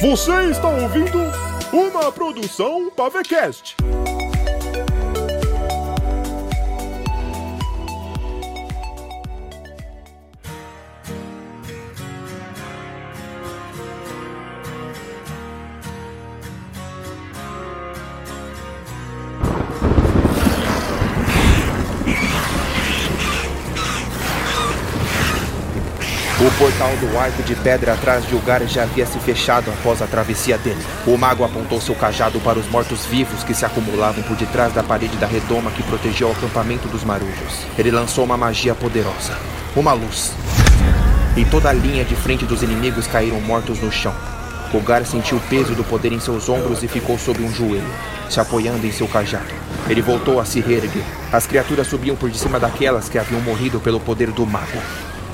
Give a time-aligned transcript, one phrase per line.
[0.00, 1.18] Você está ouvindo
[1.72, 3.74] uma produção Pavecast.
[26.86, 30.56] Portal do arco de pedra atrás de Ugar já havia se fechado após a travessia
[30.56, 30.84] dele.
[31.06, 35.16] O mago apontou seu cajado para os mortos-vivos que se acumulavam por detrás da parede
[35.16, 37.66] da redoma que protegeu o acampamento dos marujos.
[37.76, 39.36] Ele lançou uma magia poderosa,
[39.74, 40.32] uma luz.
[41.36, 44.14] E toda a linha de frente dos inimigos caíram mortos no chão.
[44.72, 47.84] Ugar sentiu o peso do poder em seus ombros e ficou sob um joelho,
[48.28, 49.54] se apoiando em seu cajado.
[49.88, 51.04] Ele voltou a se reerguer.
[51.32, 54.78] As criaturas subiam por de cima daquelas que haviam morrido pelo poder do mago.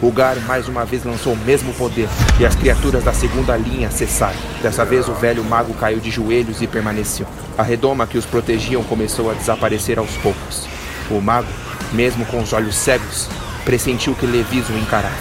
[0.02, 2.08] Ugar mais uma vez lançou o mesmo poder
[2.40, 4.36] e as criaturas da segunda linha cessaram.
[4.60, 7.24] Dessa vez o velho mago caiu de joelhos e permaneceu.
[7.56, 10.66] A redoma que os protegiam começou a desaparecer aos poucos.
[11.08, 11.46] O mago,
[11.92, 13.28] mesmo com os olhos cegos,
[13.64, 15.14] pressentiu que Levis o encarava.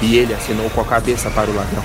[0.00, 1.84] E ele acenou com a cabeça para o ladrão.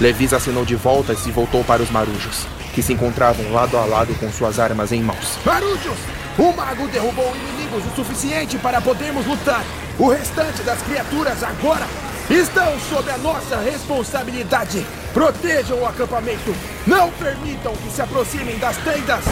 [0.00, 3.84] Levis acenou de volta e se voltou para os marujos, que se encontravam lado a
[3.84, 5.36] lado com suas armas em mãos.
[5.44, 5.98] Marujos!
[6.38, 9.64] O mago derrubou inimigos o suficiente para podermos lutar.
[9.98, 11.86] O restante das criaturas agora
[12.28, 14.84] estão sob a nossa responsabilidade.
[15.14, 16.54] Protejam o acampamento.
[16.86, 19.24] Não permitam que se aproximem das tendas.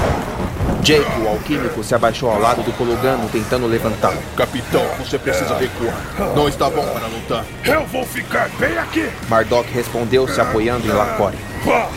[0.81, 4.17] Jake, o alquímico, se abaixou ao lado do Cologano, tentando levantá-lo.
[4.37, 5.95] Capitão, você precisa recuar.
[6.35, 7.45] Não está bom para lutar.
[7.63, 9.07] Eu vou ficar bem aqui.
[9.29, 11.37] Mardok respondeu, se apoiando em Lacore.
[11.65, 11.91] Vá,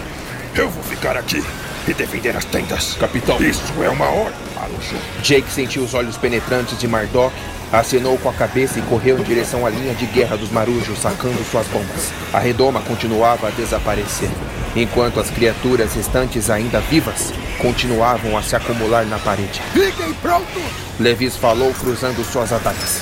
[0.55, 1.41] eu vou ficar aqui
[1.87, 2.95] e defender as tendas.
[2.95, 4.97] Capitão, Isso é uma ordem, Marujo.
[5.21, 7.33] Jake sentiu os olhos penetrantes de Mardok,
[7.71, 11.43] acenou com a cabeça e correu em direção à linha de guerra dos marujos, sacando
[11.49, 12.11] suas bombas.
[12.33, 14.29] A redoma continuava a desaparecer,
[14.75, 19.61] enquanto as criaturas restantes ainda vivas continuavam a se acumular na parede.
[19.73, 20.63] Fiquem prontos!
[20.99, 23.01] Levis falou, cruzando suas adagas.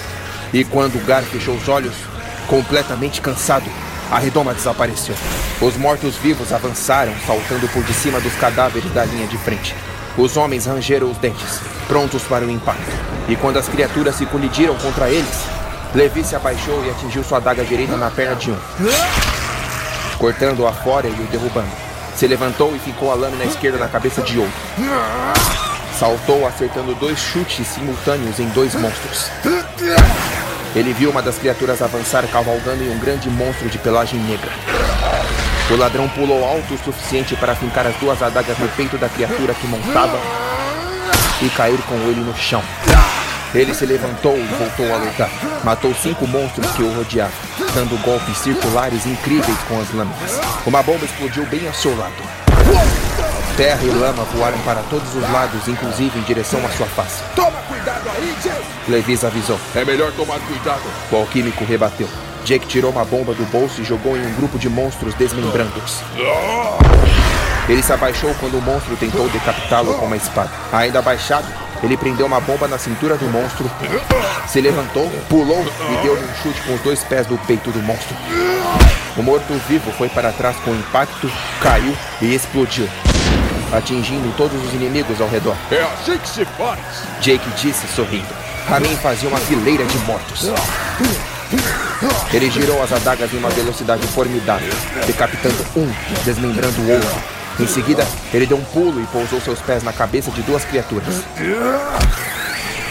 [0.53, 1.93] E quando Gar fechou os olhos,
[2.47, 3.69] completamente cansado,
[4.11, 5.15] a redoma desapareceu.
[5.61, 9.75] Os mortos-vivos avançaram, saltando por de cima dos cadáveres da linha de frente.
[10.17, 12.91] Os homens rangeram os dentes, prontos para o impacto.
[13.27, 15.43] E quando as criaturas se colidiram contra eles,
[15.93, 18.57] Levi se abaixou e atingiu sua adaga direita na perna de um,
[20.17, 21.71] cortando-a fora e o derrubando.
[22.15, 24.53] Se levantou e ficou a lâmina esquerda na cabeça de outro.
[25.99, 29.29] Saltou, acertando dois chutes simultâneos em dois monstros.
[30.73, 34.51] Ele viu uma das criaturas avançar cavalgando em um grande monstro de pelagem negra.
[35.71, 39.53] O ladrão pulou alto o suficiente para fincar as duas adagas no peito da criatura
[39.53, 40.19] que montava
[41.41, 42.61] e cair com ele no chão.
[43.53, 45.29] Ele se levantou e voltou a lutar.
[45.63, 47.33] Matou cinco monstros que o rodeavam,
[47.73, 50.39] dando golpes circulares incríveis com as lâminas.
[50.67, 52.13] Uma bomba explodiu bem ao seu lado.
[53.57, 57.23] Terra e lama voaram para todos os lados, inclusive em direção à sua face.
[57.35, 58.65] Toma cuidado aí, Jake!
[58.87, 59.59] Levis avisou.
[59.73, 60.83] é melhor tomar cuidado.
[61.11, 62.09] O alquímico rebateu.
[62.45, 66.01] Jake tirou uma bomba do bolso e jogou em um grupo de monstros desmembrando-os.
[67.67, 70.51] Ele se abaixou quando o monstro tentou decapitá-lo com uma espada.
[70.71, 71.47] Ainda abaixado,
[71.81, 73.69] ele prendeu uma bomba na cintura do monstro,
[74.47, 78.15] se levantou, pulou e deu-lhe um chute com os dois pés do peito do monstro.
[79.17, 82.87] O morto-vivo foi para trás com o impacto, caiu e explodiu,
[83.73, 85.55] atingindo todos os inimigos ao redor.
[85.71, 86.79] É assim que se faz.
[87.21, 88.27] Jake disse sorrindo.
[88.67, 90.51] Ramin fazia uma fileira de mortos.
[92.33, 94.73] Ele girou as adagas em uma velocidade formidável,
[95.05, 95.89] decapitando um,
[96.23, 97.35] desmembrando o outro.
[97.59, 101.23] Em seguida, ele deu um pulo e pousou seus pés na cabeça de duas criaturas.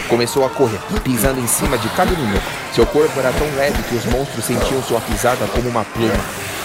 [0.09, 2.43] Começou a correr, pisando em cima de cada inimigo.
[2.75, 6.15] Seu corpo era tão leve que os monstros sentiam sua pisada como uma pluma.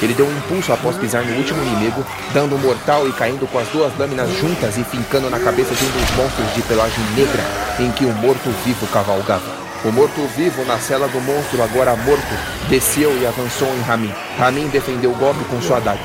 [0.02, 3.60] Ele deu um impulso após pisar no último inimigo, dando um mortal e caindo com
[3.60, 7.44] as duas lâminas juntas e fincando na cabeça de um dos monstros de pelagem negra
[7.80, 9.69] em que o morto-vivo cavalgava.
[9.86, 12.36] O morto-vivo na cela do monstro, agora morto,
[12.68, 14.14] desceu e avançou em Ramin.
[14.38, 16.02] Ramin defendeu golpe com sua adaga.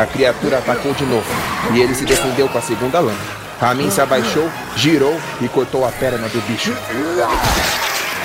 [0.00, 1.26] A criatura atacou de novo,
[1.74, 3.40] e ele se defendeu com a segunda lâmina.
[3.60, 6.74] Ramin se abaixou, girou e cortou a perna do bicho.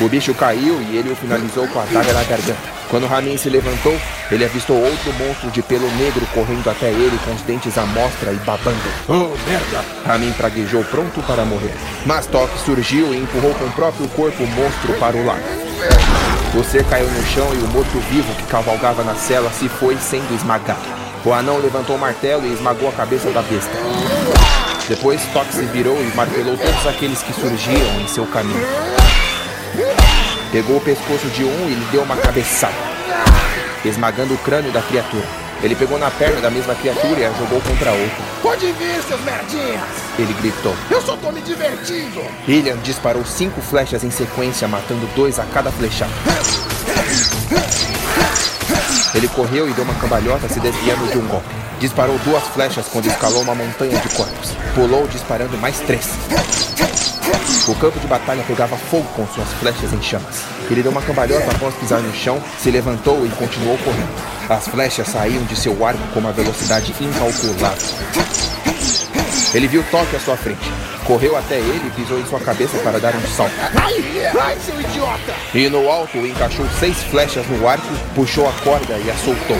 [0.01, 2.75] O bicho caiu e ele o finalizou com a adaga na garganta.
[2.89, 3.97] Quando Ramin se levantou,
[4.29, 8.31] ele avistou outro monstro de pelo negro correndo até ele com os dentes à mostra
[8.31, 8.77] e babando.
[9.07, 9.85] Oh, merda.
[10.05, 11.73] Ramin praguejou pronto para morrer.
[12.05, 15.43] Mas Tok surgiu e empurrou com o próprio corpo o monstro para o lado.
[16.53, 20.35] O ser caiu no chão e o morto-vivo que cavalgava na cela se foi sendo
[20.35, 20.81] esmagado.
[21.23, 23.71] O anão levantou o martelo e esmagou a cabeça da besta.
[24.87, 29.04] Depois, Tok se virou e martelou todos aqueles que surgiam em seu caminho.
[30.55, 32.73] Pegou o pescoço de um e lhe deu uma cabeçada,
[33.83, 35.27] esmagando o crânio da criatura.
[35.61, 38.23] Ele pegou na perna da mesma criatura e a jogou contra outra.
[38.41, 39.83] Pode vir, seus merdinhas!
[40.17, 40.73] Ele gritou.
[40.89, 42.23] Eu só tô me divertindo!
[42.47, 46.13] Ilian disparou cinco flechas em sequência, matando dois a cada flechada.
[49.15, 51.47] Ele correu e deu uma cambalhota se desviando de um golpe.
[51.79, 54.51] Disparou duas flechas quando escalou uma montanha de corpos.
[54.75, 56.09] Pulou disparando mais três.
[57.67, 60.43] O campo de batalha pegava fogo com suas flechas em chamas.
[60.69, 64.13] Ele deu uma cambalhota após pisar no chão, se levantou e continuou correndo.
[64.49, 67.95] As flechas saíam de seu arco com uma velocidade incalculável.
[69.53, 70.69] Ele viu Toque à sua frente.
[71.05, 73.53] Correu até ele e pisou em sua cabeça para dar um salto.
[73.75, 74.03] Ai,
[74.39, 75.33] ai, seu idiota!
[75.53, 79.57] E no alto encaixou seis flechas no arco, puxou a corda e a soltou.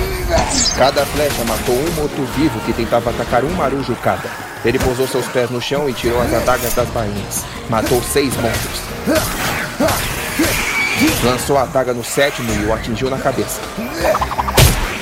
[0.76, 4.28] Cada flecha matou um morto-vivo que tentava atacar um marujo cada.
[4.66, 7.46] Ele pousou seus pés no chão e tirou as adagas das bainhas.
[7.70, 8.82] Matou seis monstros.
[11.24, 13.62] Lançou a adaga no sétimo e o atingiu na cabeça.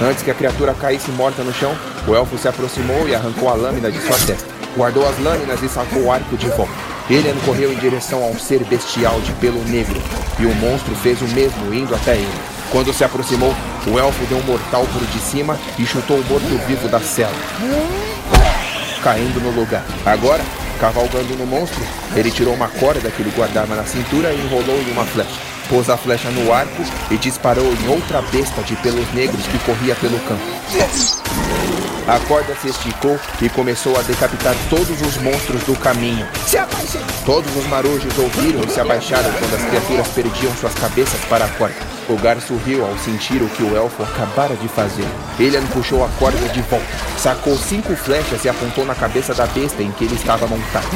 [0.02, 1.74] Antes que a criatura caísse morta no chão,
[2.06, 4.53] o elfo se aproximou e arrancou a lâmina de sua testa.
[4.76, 6.74] Guardou as lâminas e sacou o arco de volta.
[7.10, 10.02] Elian correu em direção a um ser bestial de pelo negro,
[10.40, 12.40] e o monstro fez o mesmo indo até ele.
[12.72, 13.54] Quando se aproximou,
[13.88, 17.34] o elfo deu um mortal por de cima e chutou o morto-vivo da cela
[19.04, 19.84] caindo no lugar.
[20.06, 20.42] Agora,
[20.80, 21.84] cavalgando no monstro,
[22.16, 25.40] ele tirou uma corda que ele guardava na cintura e enrolou em uma flecha.
[25.70, 29.96] Pôs a flecha no arco e disparou em outra besta de pelos negros que corria
[29.96, 30.42] pelo campo.
[32.06, 36.28] A corda se esticou e começou a decapitar todos os monstros do caminho.
[36.46, 37.00] Se abaixe!
[37.26, 41.50] Todos os marujos ouviram e se abaixaram quando as criaturas perdiam suas cabeças para a
[41.50, 41.76] corda.
[42.10, 45.08] O garço riu ao sentir o que o elfo acabara de fazer.
[45.40, 46.86] Elian puxou a corda de volta,
[47.18, 50.88] sacou cinco flechas e apontou na cabeça da besta em que ele estava montado.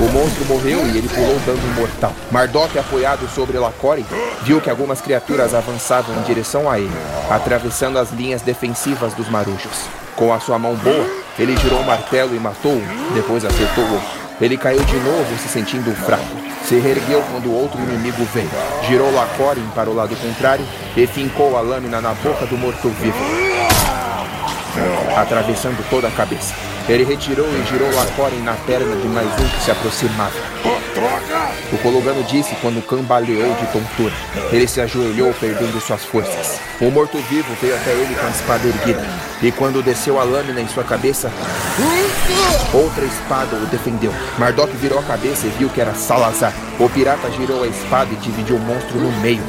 [0.00, 2.14] O monstro morreu e ele pulou dando um mortal.
[2.30, 4.06] Mardok, apoiado sobre Lacore,
[4.44, 6.96] viu que algumas criaturas avançavam em direção a ele,
[7.28, 9.88] atravessando as linhas defensivas dos marujos.
[10.14, 11.04] Com a sua mão boa,
[11.36, 14.08] ele girou o martelo e matou um, depois acertou outro.
[14.40, 16.24] Ele caiu de novo, se sentindo fraco.
[16.64, 18.50] Se reergueu quando outro inimigo veio.
[18.86, 20.64] Girou Lacorin para o lado contrário
[20.96, 23.18] e fincou a lâmina na boca do morto-vivo,
[25.16, 26.54] atravessando toda a cabeça.
[26.88, 30.32] Ele retirou e girou Lacorin na perna de mais um que se aproximava.
[31.70, 34.14] O Cologano disse quando cambaleou de tontura.
[34.50, 36.58] Ele se ajoelhou, perdendo suas forças.
[36.80, 39.06] O morto-vivo veio até ele com a espada erguida.
[39.42, 41.30] E quando desceu a lâmina em sua cabeça,
[42.72, 44.12] outra espada o defendeu.
[44.38, 46.54] Mardok virou a cabeça e viu que era Salazar.
[46.80, 49.42] O pirata girou a espada e dividiu o monstro no meio.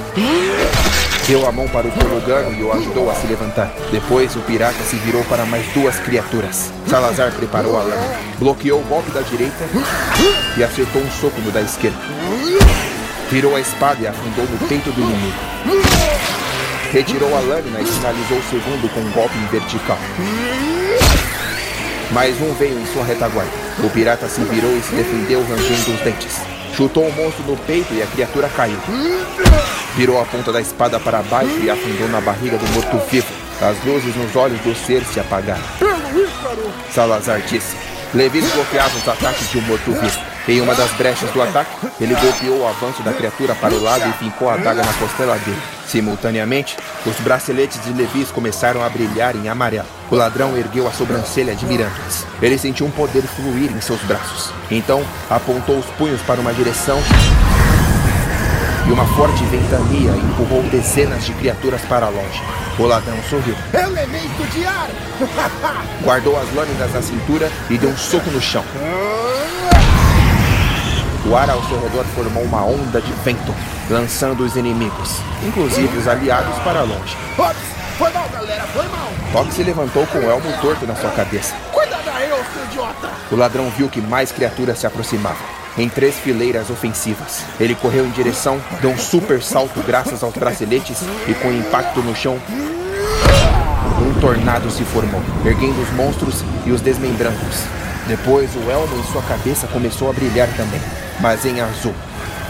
[1.29, 3.71] Deu a mão para o Cologano e o ajudou a se levantar.
[3.91, 6.71] Depois, o pirata se virou para mais duas criaturas.
[6.87, 9.65] Salazar preparou a lâmina, bloqueou o golpe da direita
[10.57, 11.97] e acertou um soco no da esquerda.
[13.29, 15.37] Virou a espada e afundou no peito do inimigo.
[16.91, 19.97] Retirou a lâmina e finalizou o segundo com um golpe em vertical.
[22.11, 23.51] Mais um veio em sua retaguarda.
[23.83, 26.41] O pirata se virou e se defendeu rangendo os dentes.
[26.75, 28.79] Chutou o monstro no peito e a criatura caiu.
[29.95, 33.27] Virou a ponta da espada para baixo e afundou na barriga do morto-vivo.
[33.61, 35.88] As luzes nos olhos do ser se apagaram.
[36.91, 37.75] Salazar disse.
[38.13, 40.19] Levis bloqueava os ataques de um morto-vivo.
[40.47, 41.69] Em uma das brechas do ataque,
[42.01, 45.37] ele golpeou o avanço da criatura para o lado e fincou a adaga na costela
[45.37, 45.61] dele.
[45.85, 46.75] Simultaneamente,
[47.05, 49.87] os braceletes de Levis começaram a brilhar em amarelo.
[50.09, 52.25] O ladrão ergueu a sobrancelha admirando-os.
[52.41, 54.51] Ele sentiu um poder fluir em seus braços.
[54.71, 56.99] Então, apontou os punhos para uma direção
[58.89, 62.41] e uma forte ventania empurrou dezenas de criaturas para longe.
[62.79, 63.55] O ladrão sorriu.
[63.71, 64.89] Elemento de ar!
[66.01, 68.63] Guardou as lâminas na cintura e deu um soco no chão.
[71.23, 73.53] O ar ao seu redor formou uma onda de vento,
[73.91, 77.15] lançando os inimigos, inclusive os aliados, para longe.
[77.37, 77.57] Ops!
[77.99, 79.09] Foi mal, galera, foi mal!
[79.31, 81.53] Toque se levantou com o elmo torto na sua cabeça.
[81.71, 83.09] Cuidado aí, ô seu idiota!
[83.29, 85.58] O ladrão viu que mais criaturas se aproximavam.
[85.77, 87.43] Em três fileiras ofensivas.
[87.59, 92.15] Ele correu em direção, deu um super salto graças aos braceletes e com impacto no
[92.15, 92.39] chão,
[94.01, 97.63] um tornado se formou, erguendo os monstros e os desmembrando-os.
[98.07, 100.81] Depois, o elmo em sua cabeça começou a brilhar também,
[101.19, 101.93] mas em azul.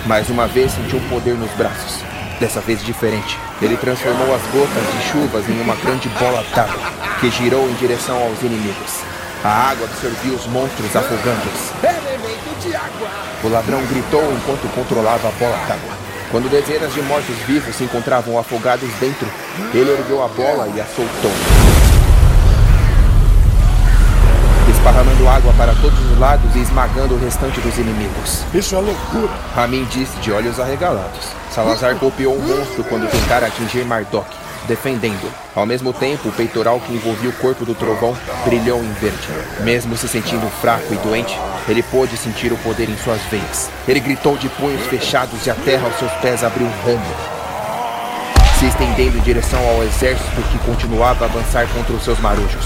[0.06, 2.04] Mais uma vez sentiu poder nos braços.
[2.40, 3.38] Dessa vez diferente.
[3.62, 6.80] Ele transformou as gotas de chuvas em uma grande bola d'água
[7.20, 9.02] que girou em direção aos inimigos.
[9.44, 12.09] A água absorvia os monstros, afogando-os.
[12.62, 13.10] De água!
[13.44, 15.94] O ladrão gritou enquanto controlava a bola d'água.
[16.32, 19.28] Quando dezenas de mortos-vivos se encontravam afogados dentro,
[19.74, 21.32] ele ergueu a bola e a soltou.
[24.70, 28.44] Esparramando água para todos os lados e esmagando o restante dos inimigos.
[28.54, 29.34] Isso é loucura.
[29.56, 31.30] Ramin disse de olhos arregalados.
[31.50, 34.28] Salazar golpeou o monstro quando tentara atingir Mardok.
[34.70, 35.30] Defendendo.
[35.56, 39.28] Ao mesmo tempo, o peitoral que envolvia o corpo do trovão brilhou em verde.
[39.62, 43.70] Mesmo se sentindo fraco e doente, ele pôde sentir o poder em suas veias.
[43.88, 47.16] Ele gritou de punhos fechados e a terra aos seus pés abriu um rombo.
[48.60, 52.66] Se estendendo em direção ao exército que continuava a avançar contra os seus marujos.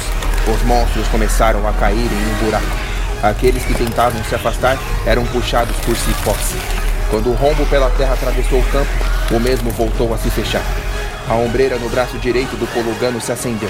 [0.53, 2.65] Os monstros começaram a cair em um buraco.
[3.21, 6.53] Aqueles que tentavam se afastar eram puxados por cipós.
[7.09, 8.91] Quando o rombo pela terra atravessou o campo,
[9.31, 10.63] o mesmo voltou a se fechar.
[11.29, 13.69] A ombreira no braço direito do Colugano se acendeu.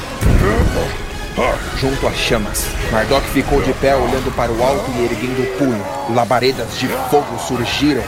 [1.78, 6.16] Junto às chamas, Mardok ficou de pé olhando para o alto e erguendo o punho.
[6.16, 8.04] Labaredas de fogo surgiram.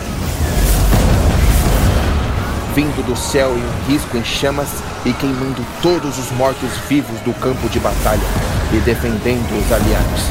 [2.74, 4.68] Vindo do céu em um risco em chamas
[5.06, 8.28] e queimando todos os mortos-vivos do campo de batalha
[8.74, 10.24] e defendendo os aliados.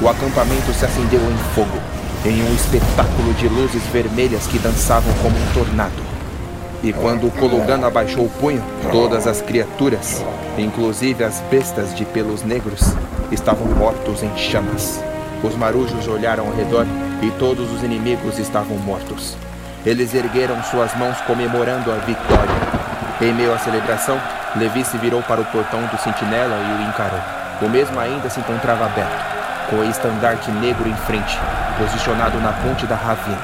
[0.00, 1.78] O acampamento se acendeu em fogo,
[2.24, 6.13] em um espetáculo de luzes vermelhas que dançavam como um tornado.
[6.84, 8.62] E quando Colugano abaixou o punho,
[8.92, 10.22] todas as criaturas,
[10.58, 12.82] inclusive as bestas de pelos negros,
[13.32, 15.02] estavam mortos em chamas.
[15.42, 16.84] Os marujos olharam ao redor
[17.22, 19.34] e todos os inimigos estavam mortos.
[19.86, 22.54] Eles ergueram suas mãos comemorando a vitória.
[23.18, 24.20] Em meio à celebração,
[24.54, 27.20] Levi se virou para o portão do sentinela e o encarou.
[27.62, 31.38] O mesmo ainda se encontrava aberto, com o estandarte negro em frente,
[31.78, 33.38] posicionado na ponte da ravina.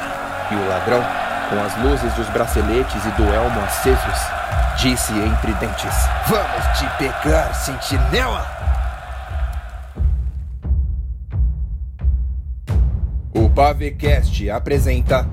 [0.50, 1.02] E o ladrão
[1.50, 4.20] com as luzes dos braceletes e do elmo acesos,
[4.80, 5.94] disse entre dentes:
[6.28, 8.46] Vamos te pegar, sentinela!
[13.34, 15.28] O Pavecast apresenta,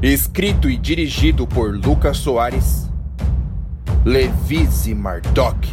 [0.00, 2.88] escrito e dirigido por Lucas Soares,
[4.04, 5.68] Levise Mardok,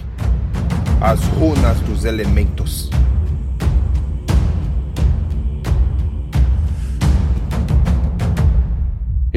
[0.99, 2.89] As Runas dos Elementos.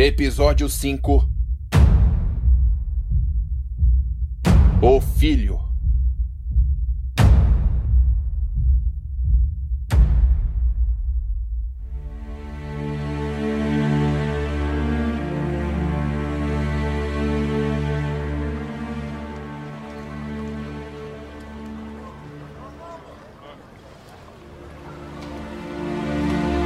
[0.02, 1.28] Episódio 5
[4.80, 5.60] O Filho.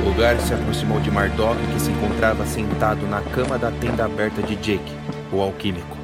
[0.04, 1.58] Lugar se aproximou de Mardok,
[2.24, 4.96] encontrava sentado na cama da tenda aberta de Jake,
[5.30, 5.94] o alquímico.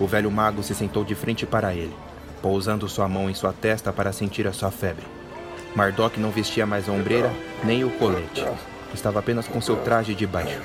[0.00, 1.94] O velho mago se sentou de frente para ele,
[2.42, 5.06] pousando sua mão em sua testa para sentir a sua febre.
[5.76, 7.30] Mardok não vestia mais a ombreira
[7.62, 8.44] nem o colete.
[8.92, 10.60] Estava apenas com seu traje de baixo.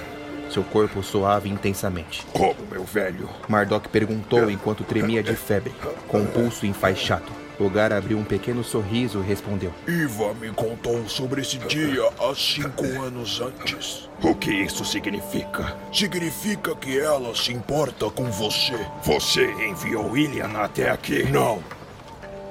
[0.49, 2.25] Seu corpo soava intensamente.
[2.33, 3.29] Como, meu velho?
[3.47, 5.75] Mardok perguntou enquanto tremia de febre,
[6.07, 7.46] com o pulso enfaixado.
[7.59, 12.85] Lugar abriu um pequeno sorriso e respondeu: Iva me contou sobre esse dia há cinco
[13.01, 14.07] anos antes.
[14.21, 15.75] O que isso significa?
[15.91, 18.77] Significa que ela se importa com você.
[19.03, 21.23] Você enviou Ilian até aqui?
[21.23, 21.63] Não.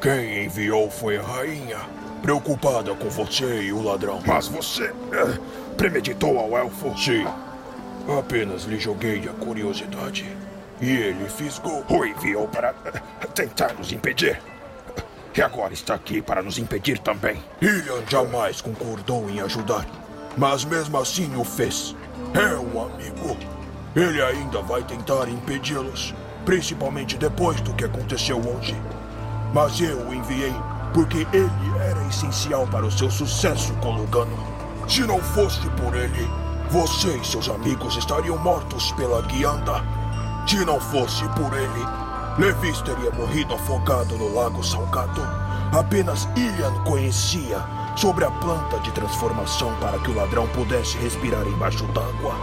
[0.02, 1.78] Quem enviou foi a rainha,
[2.20, 4.20] preocupada com você e o ladrão.
[4.26, 5.38] Mas você eh,
[5.76, 6.96] premeditou ao elfo?
[6.98, 7.24] Sim.
[8.18, 10.26] Apenas lhe joguei a curiosidade.
[10.80, 11.84] E ele fisgou.
[11.88, 14.40] O enviou para eh, tentar nos impedir.
[15.36, 17.36] E agora está aqui para nos impedir também.
[17.60, 19.86] Ilian jamais concordou em ajudar,
[20.34, 21.94] mas mesmo assim o fez.
[22.32, 23.36] É um amigo.
[23.94, 26.14] Ele ainda vai tentar impedi-los,
[26.46, 28.74] principalmente depois do que aconteceu hoje.
[29.52, 30.54] Mas eu o enviei
[30.94, 34.36] porque ele era essencial para o seu sucesso, Colugano.
[34.88, 36.30] Se não fosse por ele,
[36.70, 39.84] você e seus amigos estariam mortos pela guianda.
[40.46, 42.05] Se não fosse por ele,
[42.38, 45.22] Levis teria morrido afogado no Lago Salgado.
[45.72, 47.58] Apenas Ilian conhecia
[47.96, 52.34] sobre a planta de transformação para que o ladrão pudesse respirar embaixo d'água.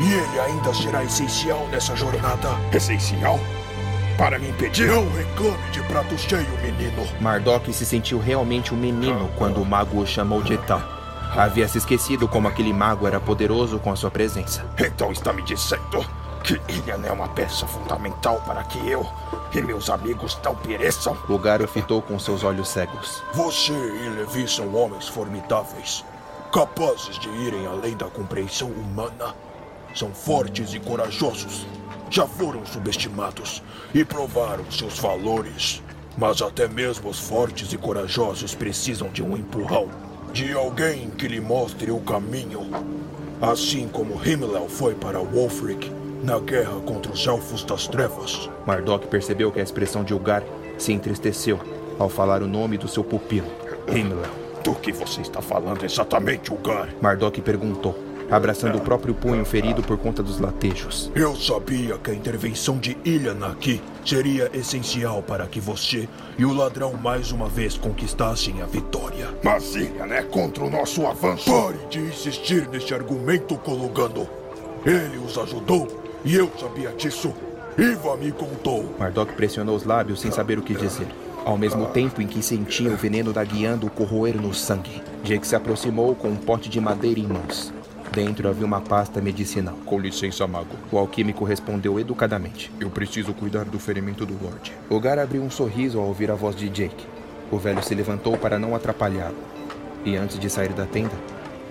[0.00, 2.48] E ele ainda será essencial nessa jornada.
[2.72, 3.38] Essencial?
[4.16, 4.86] Para me impedir?
[4.86, 7.06] Não reclame de prato cheio, menino.
[7.20, 10.80] Mardok se sentiu realmente um menino quando o mago o chamou de tal.
[11.36, 14.64] Havia se esquecido como aquele mago era poderoso com a sua presença.
[14.78, 19.08] Então está me dizendo que Ilian é uma peça fundamental para que eu
[19.54, 21.16] e meus amigos não pereçam.
[21.26, 23.22] Lugar o fitou com seus olhos cegos.
[23.32, 26.04] Você e Levi são homens formidáveis,
[26.52, 29.34] capazes de irem além da compreensão humana.
[29.94, 31.66] São fortes e corajosos.
[32.10, 33.62] Já foram subestimados
[33.94, 35.82] e provaram seus valores.
[36.18, 39.88] Mas até mesmo os fortes e corajosos precisam de um empurrão.
[40.30, 42.68] De alguém que lhe mostre o caminho.
[43.40, 48.48] Assim como Himmel foi para Wolfric na guerra contra os Elfos das Trevas.
[48.66, 50.42] Mardok percebeu que a expressão de Ugar
[50.78, 51.60] se entristeceu
[51.98, 53.46] ao falar o nome do seu pupilo,
[53.86, 54.30] Himmler.
[54.64, 56.88] Do que você está falando exatamente, Ugar?
[57.02, 57.94] Mardok perguntou,
[58.30, 61.12] abraçando o próprio punho ferido por conta dos latejos.
[61.14, 66.54] Eu sabia que a intervenção de Ilian aqui seria essencial para que você e o
[66.54, 69.28] ladrão mais uma vez conquistassem a vitória.
[69.42, 71.50] Mas Ilian é contra o nosso avanço.
[71.50, 74.26] Pare de insistir neste argumento, Colugano.
[74.86, 77.34] Ele os ajudou e eu sabia disso.
[77.76, 78.94] Iva me contou.
[78.98, 81.06] Mardok pressionou os lábios sem saber o que dizer.
[81.44, 85.54] Ao mesmo tempo em que sentia o veneno da guiando corroer no sangue, Jake se
[85.54, 87.72] aproximou com um pote de madeira em mãos.
[88.10, 89.76] Dentro havia uma pasta medicinal.
[89.84, 90.76] Com licença, mago.
[90.90, 92.72] O alquímico respondeu educadamente.
[92.80, 94.72] Eu preciso cuidar do ferimento do Lorde.
[95.02, 97.06] Gar abriu um sorriso ao ouvir a voz de Jake.
[97.50, 99.36] O velho se levantou para não atrapalhá-lo.
[100.04, 101.14] E antes de sair da tenda,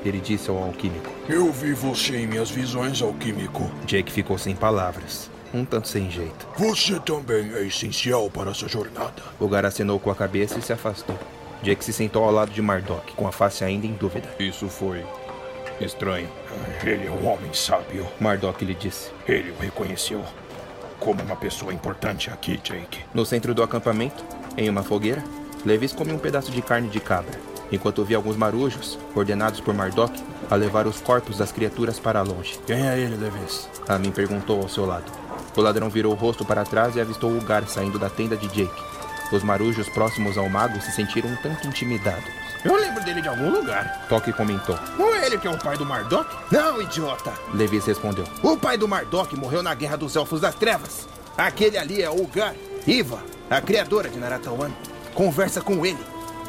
[0.10, 3.70] ele disse ao alquímico: Eu vi você em minhas visões, alquímico.
[3.86, 6.48] Jake ficou sem palavras, um tanto sem jeito.
[6.58, 9.22] Você também é essencial para essa jornada.
[9.50, 11.18] Gar acenou com a cabeça e se afastou.
[11.62, 14.28] Jake se sentou ao lado de Mardok, com a face ainda em dúvida.
[14.40, 15.06] Isso foi
[15.80, 16.30] estranho.
[16.84, 18.08] Ele é um homem sábio.
[18.20, 19.12] Mardok lhe disse.
[19.28, 20.24] Ele o reconheceu
[21.00, 23.00] como uma pessoa importante aqui, Jake.
[23.14, 24.24] No centro do acampamento,
[24.58, 25.24] em uma fogueira,
[25.66, 27.40] Levis come um pedaço de carne de cabra,
[27.74, 32.60] enquanto via alguns marujos, ordenados por Mardok, a levar os corpos das criaturas para longe.
[32.66, 33.68] Quem é ele, Levis?
[33.88, 35.12] Amin perguntou ao seu lado.
[35.56, 38.48] O ladrão virou o rosto para trás e avistou o Gar saindo da tenda de
[38.48, 38.84] Jake.
[39.32, 42.24] Os marujos próximos ao mago se sentiram um tanto intimidados.
[42.64, 44.06] Eu lembro dele de algum lugar.
[44.08, 44.78] Toque comentou.
[44.98, 46.30] Não é ele que é o pai do Mardok?
[46.52, 47.34] Não, idiota.
[47.54, 48.26] Levis respondeu.
[48.42, 51.08] O pai do Mardok morreu na Guerra dos Elfos das Trevas.
[51.36, 52.56] Aquele ali é o Gar.
[52.86, 54.70] Iva, a criadora de Naratawan,
[55.14, 56.00] conversa com ele,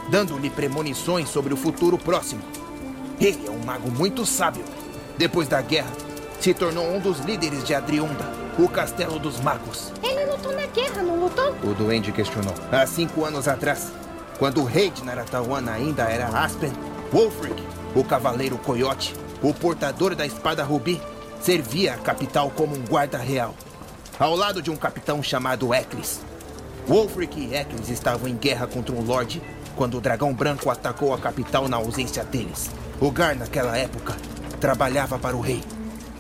[0.09, 2.43] dando-lhe premonições sobre o futuro próximo.
[3.21, 4.65] Ele é um mago muito sábio.
[5.17, 5.91] Depois da guerra,
[6.41, 9.93] se tornou um dos líderes de Adriunda, o Castelo dos Magos.
[10.03, 11.55] Ele lutou na guerra, não lutou?
[11.63, 12.55] O duende questionou.
[12.71, 13.93] Há cinco anos atrás,
[14.39, 16.73] quando o rei de Naratawan ainda era Aspen,
[17.13, 17.63] Wolfric,
[17.95, 21.01] o cavaleiro coiote, o portador da espada rubi,
[21.41, 23.55] servia a capital como um guarda real,
[24.19, 26.21] ao lado de um capitão chamado Eklis.
[26.87, 29.41] Wolfric e Eklis estavam em guerra contra um lorde
[29.77, 32.71] quando o dragão branco atacou a capital na ausência deles.
[33.01, 34.15] O Gar, naquela época,
[34.61, 35.63] trabalhava para o rei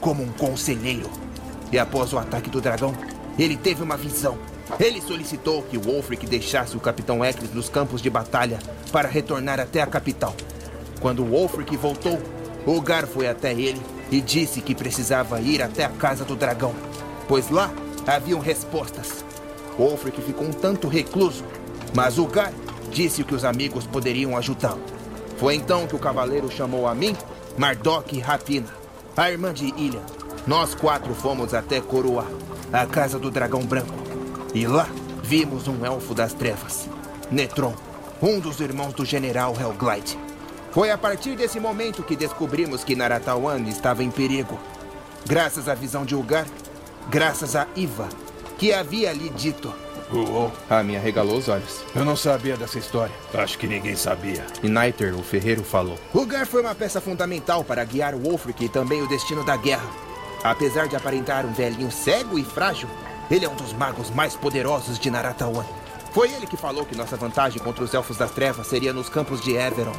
[0.00, 1.08] como um conselheiro.
[1.72, 2.94] E após o ataque do dragão,
[3.38, 4.36] ele teve uma visão.
[4.78, 8.58] Ele solicitou que Wolfric deixasse o capitão Eklis nos campos de batalha
[8.92, 10.34] para retornar até a capital.
[11.00, 12.20] Quando Wolfric voltou,
[12.66, 16.74] o Gar foi até ele e disse que precisava ir até a casa do dragão,
[17.28, 17.70] pois lá
[18.06, 19.24] haviam respostas.
[19.78, 21.44] Wolfric ficou um tanto recluso,
[21.94, 22.52] mas o Gar
[22.94, 24.80] disse que os amigos poderiam ajudá-lo.
[25.36, 27.16] Foi então que o cavaleiro chamou a mim,
[27.58, 28.68] Mardok e Rapina,
[29.16, 30.00] a irmã de Ilha.
[30.46, 32.24] Nós quatro fomos até Coroa,
[32.72, 33.94] a casa do dragão branco.
[34.54, 34.88] E lá
[35.22, 36.88] vimos um elfo das trevas,
[37.32, 37.74] Netron,
[38.22, 40.16] um dos irmãos do general Helglide.
[40.70, 44.58] Foi a partir desse momento que descobrimos que Naratawan estava em perigo.
[45.26, 46.46] Graças à visão de Ugar,
[47.10, 48.08] graças a Iva,
[48.56, 49.83] que havia lhe dito.
[50.14, 50.52] Uou.
[50.70, 51.84] A minha regalou os olhos.
[51.94, 53.14] Eu não sabia dessa história.
[53.34, 54.46] Acho que ninguém sabia.
[54.62, 55.98] E Niter, o ferreiro, falou.
[56.14, 59.88] Ugar foi uma peça fundamental para guiar Wolfric e também o destino da guerra.
[60.44, 62.88] Apesar de aparentar um velhinho cego e frágil,
[63.30, 65.64] ele é um dos magos mais poderosos de Naratawan.
[66.12, 69.40] Foi ele que falou que nossa vantagem contra os Elfos das Trevas seria nos campos
[69.40, 69.98] de Everond.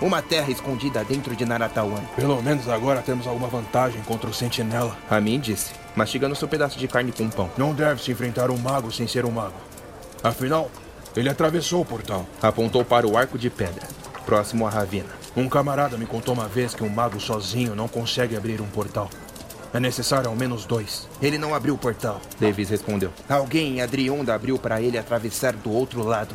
[0.00, 2.02] Uma terra escondida dentro de Naratawan.
[2.14, 4.94] Pelo menos agora temos alguma vantagem contra o Sentinela.
[5.08, 7.50] Ramin disse, mastigando seu pedaço de carne com pão.
[7.56, 9.54] Não deve se enfrentar um mago sem ser um mago.
[10.22, 10.70] Afinal,
[11.16, 12.26] ele atravessou o portal.
[12.42, 13.88] Apontou para o arco de pedra,
[14.26, 15.08] próximo à ravina.
[15.34, 19.08] Um camarada me contou uma vez que um mago sozinho não consegue abrir um portal.
[19.72, 21.08] É necessário ao menos dois.
[21.22, 22.20] Ele não abriu o portal.
[22.38, 23.12] Davis respondeu.
[23.28, 26.34] Alguém em Adriunda abriu para ele atravessar do outro lado.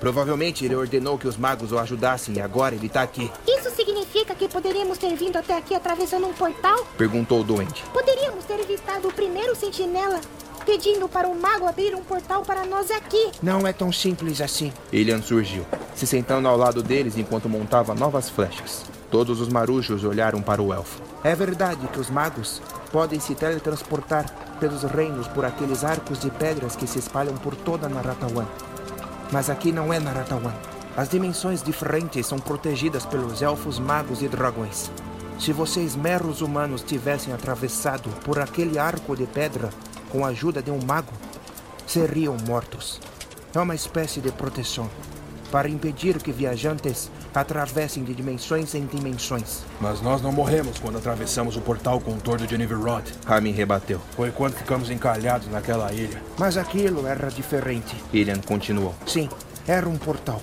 [0.00, 3.30] Provavelmente ele ordenou que os magos o ajudassem e agora ele está aqui.
[3.46, 6.86] Isso significa que poderíamos ter vindo até aqui atravessando um portal?
[6.96, 7.82] Perguntou o doente.
[7.92, 10.20] Poderíamos ter evitado o primeiro sentinela
[10.66, 13.30] pedindo para o mago abrir um portal para nós aqui.
[13.40, 14.72] Não é tão simples assim.
[14.92, 18.84] Ilian surgiu, se sentando ao lado deles enquanto montava novas flechas.
[19.08, 21.00] Todos os marujos olharam para o elfo.
[21.22, 24.26] É verdade que os magos podem se teletransportar
[24.58, 28.46] pelos reinos por aqueles arcos de pedras que se espalham por toda Naratawan.
[29.32, 30.54] Mas aqui não é Naratawan.
[30.96, 34.90] As dimensões diferentes são protegidas pelos elfos, magos e dragões.
[35.38, 39.68] Se vocês, meros humanos, tivessem atravessado por aquele arco de pedra
[40.10, 41.12] com a ajuda de um mago,
[41.86, 43.00] seriam mortos.
[43.54, 44.88] É uma espécie de proteção
[45.50, 47.10] para impedir que viajantes
[47.40, 49.62] atravessem de dimensões em dimensões.
[49.80, 53.04] Mas nós não morremos quando atravessamos o portal com o tordo de Niverrod.
[53.26, 54.00] Ramin rebateu.
[54.14, 56.22] Foi quando ficamos encalhados naquela ilha.
[56.38, 57.94] Mas aquilo era diferente.
[58.12, 58.94] Ilian continuou.
[59.06, 59.28] Sim,
[59.66, 60.40] era um portal.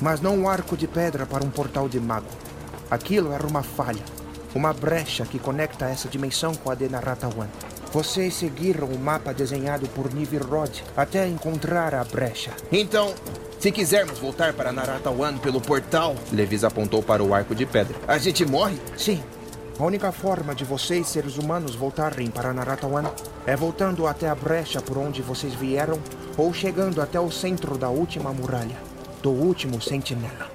[0.00, 2.26] Mas não um arco de pedra para um portal de mago.
[2.90, 4.02] Aquilo era uma falha.
[4.54, 7.46] uma brecha que conecta essa dimensão com a de Naratawan.
[7.96, 12.50] Vocês seguiram o mapa desenhado por Nivirod até encontrar a brecha.
[12.70, 13.14] Então,
[13.58, 17.96] se quisermos voltar para Naratawan pelo portal, Levis apontou para o arco de pedra.
[18.06, 18.78] a gente morre?
[18.98, 19.24] Sim.
[19.78, 23.10] A única forma de vocês, seres humanos, voltarem para Naratawan
[23.46, 25.98] é voltando até a brecha por onde vocês vieram
[26.36, 28.76] ou chegando até o centro da última muralha,
[29.22, 30.50] do último sentinela.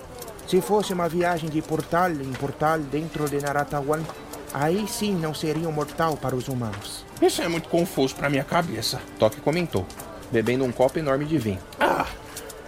[0.47, 4.03] Se fosse uma viagem de portal em portal dentro de Naratawan,
[4.53, 7.05] aí sim não seria um mortal para os humanos.
[7.21, 9.01] Isso é muito confuso pra minha cabeça.
[9.19, 9.85] Toque comentou,
[10.31, 11.59] bebendo um copo enorme de vinho.
[11.79, 12.07] Ah,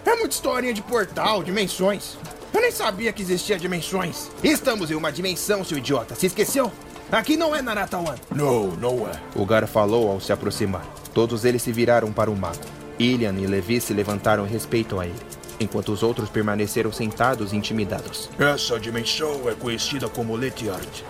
[0.04, 2.16] é muita historinha de portal, dimensões.
[2.52, 4.30] Eu nem sabia que existia dimensões.
[4.42, 6.14] Estamos em uma dimensão, seu idiota.
[6.14, 6.70] Se esqueceu?
[7.10, 8.14] Aqui não é Naratawan.
[8.34, 9.12] Não, não é.
[9.34, 10.86] O Gar falou ao se aproximar.
[11.12, 12.58] Todos eles se viraram para o mago.
[12.98, 15.14] Ilian e Levi se levantaram em respeito a ele,
[15.58, 18.30] enquanto os outros permaneceram sentados intimidados.
[18.38, 21.02] Essa dimensão é conhecida como Letiart,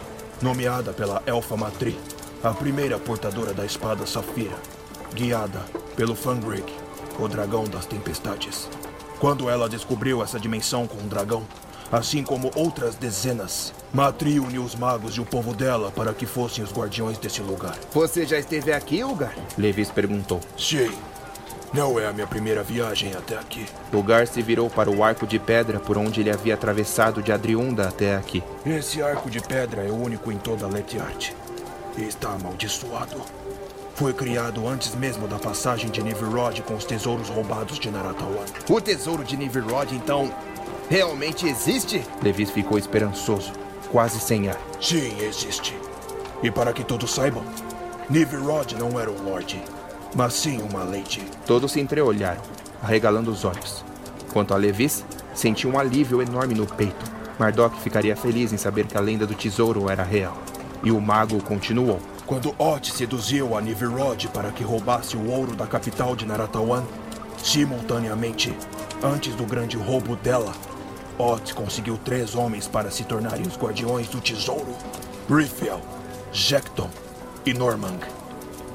[0.45, 1.99] nomeada pela Elfa Matri,
[2.43, 4.59] a primeira portadora da espada Safira,
[5.15, 5.61] guiada
[5.97, 6.71] pelo Fangrig,
[7.19, 8.69] o dragão das tempestades.
[9.19, 11.47] Quando ela descobriu essa dimensão com o dragão,
[11.91, 16.63] assim como outras dezenas, Matri uniu os magos e o povo dela para que fossem
[16.63, 17.79] os guardiões desse lugar.
[17.95, 19.35] Você já esteve aqui, Ugar?
[19.57, 20.43] Levis perguntou.
[20.59, 20.91] Sim,
[21.75, 23.67] não é a minha primeira viagem até aqui.
[23.93, 27.33] O Gar se virou para o arco de pedra por onde ele havia atravessado de
[27.33, 28.43] Adriunda até aqui.
[28.65, 31.33] Esse arco de pedra é o único em toda Letiart.
[31.99, 33.21] E está amaldiçoado.
[33.97, 38.45] Foi criado antes mesmo da passagem de Nivirod com os tesouros roubados de Naratawan.
[38.69, 40.33] O tesouro de Nivirod, então,
[40.89, 42.03] realmente existe?
[42.23, 43.53] Levis ficou esperançoso,
[43.91, 44.59] quase sem ar.
[44.81, 45.77] Sim, existe.
[46.43, 47.45] E para que todos saibam,
[48.09, 49.63] Nivirod não era um lorde,
[50.15, 51.23] mas sim uma lady.
[51.47, 52.43] Todos se entreolharam,
[52.83, 53.85] arregalando os olhos.
[54.33, 57.13] Quanto a Levis, sentiu um alívio enorme no peito.
[57.39, 60.37] Mardok ficaria feliz em saber que a lenda do tesouro era real.
[60.83, 62.01] E o mago continuou.
[62.27, 66.85] Quando Ot seduziu a Nivirod para que roubasse o ouro da capital de Naratawan,
[67.43, 68.55] simultaneamente,
[69.03, 70.53] antes do grande roubo dela,
[71.19, 74.75] Ot conseguiu três homens para se tornarem os guardiões do tesouro:
[75.29, 75.81] Rithiel,
[76.33, 76.89] Jekton
[77.45, 78.24] e Normang.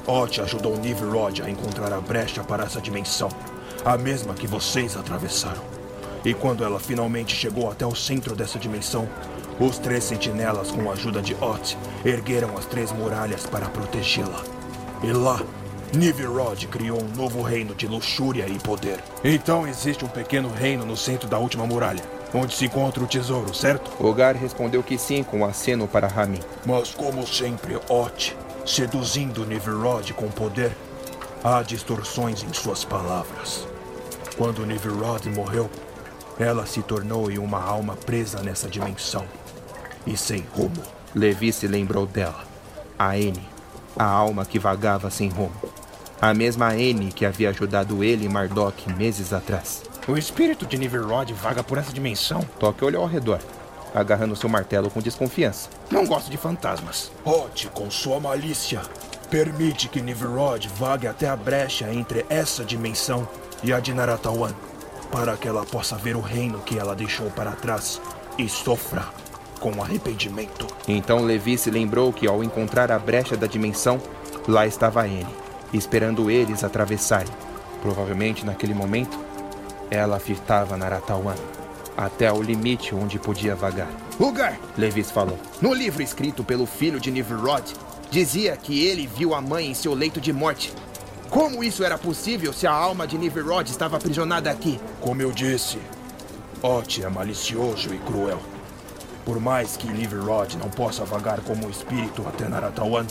[0.10, 3.30] Ot ajudou Nivirod a encontrar a brecha para essa dimensão,
[3.86, 5.62] a mesma que vocês atravessaram.
[6.26, 9.08] E quando ela finalmente chegou até o centro dessa dimensão,
[9.60, 14.44] os três sentinelas, com a ajuda de Ot, ergueram as três muralhas para protegê-la.
[15.04, 15.44] E lá,
[15.94, 19.04] Nivirod criou um novo reino de luxúria e poder.
[19.24, 23.54] Então existe um pequeno reino no centro da última muralha, onde se encontra o tesouro,
[23.54, 23.92] certo?
[24.00, 26.40] O Gar respondeu que sim com um aceno para Ramin.
[26.66, 28.36] Mas como sempre, Ot,
[28.70, 30.72] seduzindo Nivirod com poder,
[31.44, 33.68] há distorções em suas palavras.
[34.38, 35.70] Quando Nivirod morreu,
[36.38, 39.26] ela se tornou em uma alma presa nessa dimensão
[40.06, 40.82] e sem rumo.
[41.16, 42.44] Levi se lembrou dela.
[42.98, 43.42] A N,
[43.98, 45.52] a alma que vagava sem rumo.
[46.22, 49.82] A mesma N que havia ajudado ele e Mardok meses atrás.
[50.08, 52.42] O espírito de Niverod vaga por essa dimensão.
[52.60, 53.40] Toque olhou ao redor,
[53.94, 55.70] agarrando seu martelo com desconfiança.
[55.90, 57.12] Não gosto de fantasmas.
[57.26, 58.82] Ot, com sua malícia,
[59.30, 63.28] permite que Nivirod vague até a brecha entre essa dimensão
[63.64, 64.54] e a de Naratawan,
[65.12, 68.02] para que ela possa ver o reino que ela deixou para trás
[68.38, 69.06] e sofra
[69.60, 70.66] com arrependimento.
[70.88, 74.02] Então Levi se lembrou que ao encontrar a brecha da dimensão,
[74.48, 75.28] lá estava N,
[75.74, 77.32] esperando eles atravessarem.
[77.82, 79.20] Provavelmente naquele momento,
[79.92, 81.36] ela fitava Naratawan,
[82.00, 83.90] até o limite onde podia vagar.
[84.18, 85.38] Ugar, Levis falou.
[85.62, 87.74] no livro escrito pelo filho de Nivirod,
[88.10, 90.74] dizia que ele viu a mãe em seu leito de morte.
[91.30, 94.80] Como isso era possível se a alma de Nivirod estava aprisionada aqui?
[95.02, 95.78] Como eu disse,
[96.64, 98.40] Ot é malicioso e cruel.
[99.26, 103.06] Por mais que Nivirod não possa vagar como espírito até Naratawan,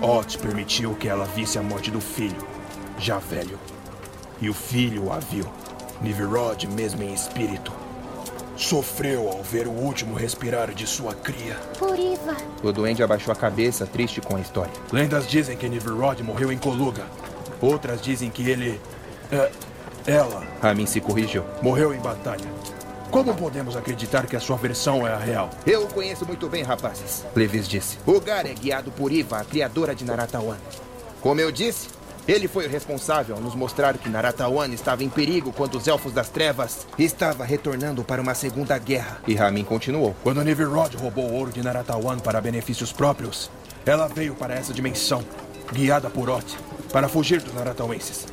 [0.00, 2.46] Ot permitiu que ela visse a morte do filho,
[2.98, 3.58] já velho.
[4.40, 5.44] E o filho a viu,
[6.00, 7.85] Nivirod mesmo em espírito.
[8.56, 11.56] Sofreu ao ver o último respirar de sua cria.
[11.78, 12.36] Puriva.
[12.62, 14.72] O duende abaixou a cabeça, triste com a história.
[14.90, 17.04] Lendas dizem que Nivirod morreu em Coluga.
[17.60, 18.80] Outras dizem que ele.
[19.30, 19.50] é,
[20.06, 21.44] ela Ramin se corrigiu.
[21.60, 22.46] morreu em batalha.
[23.10, 25.50] Como podemos acreditar que a sua versão é a real?
[25.66, 27.24] Eu o conheço muito bem, rapazes.
[27.34, 27.98] Levis disse.
[28.06, 30.56] Ugar é guiado por Iva, a criadora de Naratawan.
[31.20, 31.88] Como eu disse,
[32.26, 36.12] ele foi o responsável ao nos mostrar que Naratawan estava em perigo quando os Elfos
[36.12, 39.18] das Trevas estava retornando para uma segunda guerra.
[39.26, 40.14] E Ramin continuou.
[40.22, 43.50] Quando Nivirod roubou o ouro de Naratawan para benefícios próprios,
[43.84, 45.22] ela veio para essa dimensão,
[45.72, 46.56] guiada por Ot,
[46.92, 48.26] para fugir dos Naratauenses.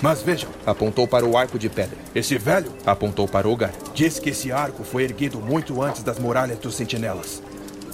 [0.00, 1.98] Mas vejam, Apontou para o arco de pedra.
[2.14, 3.72] esse velho Apontou para o Gar.
[3.92, 7.42] diz que esse arco foi erguido muito antes das muralhas dos sentinelas.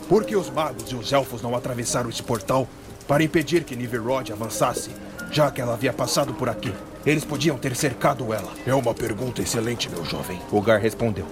[0.08, 2.68] Por que os magos e os elfos não atravessaram esse portal
[3.08, 4.90] para impedir que Niverod avançasse,
[5.30, 6.72] já que ela havia passado por aqui?
[7.04, 8.52] Eles podiam ter cercado ela.
[8.66, 10.40] É uma pergunta excelente, meu jovem.
[10.64, 11.26] Gar respondeu.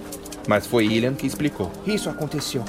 [0.47, 1.71] Mas foi Ilian que explicou.
[1.85, 2.63] Isso aconteceu.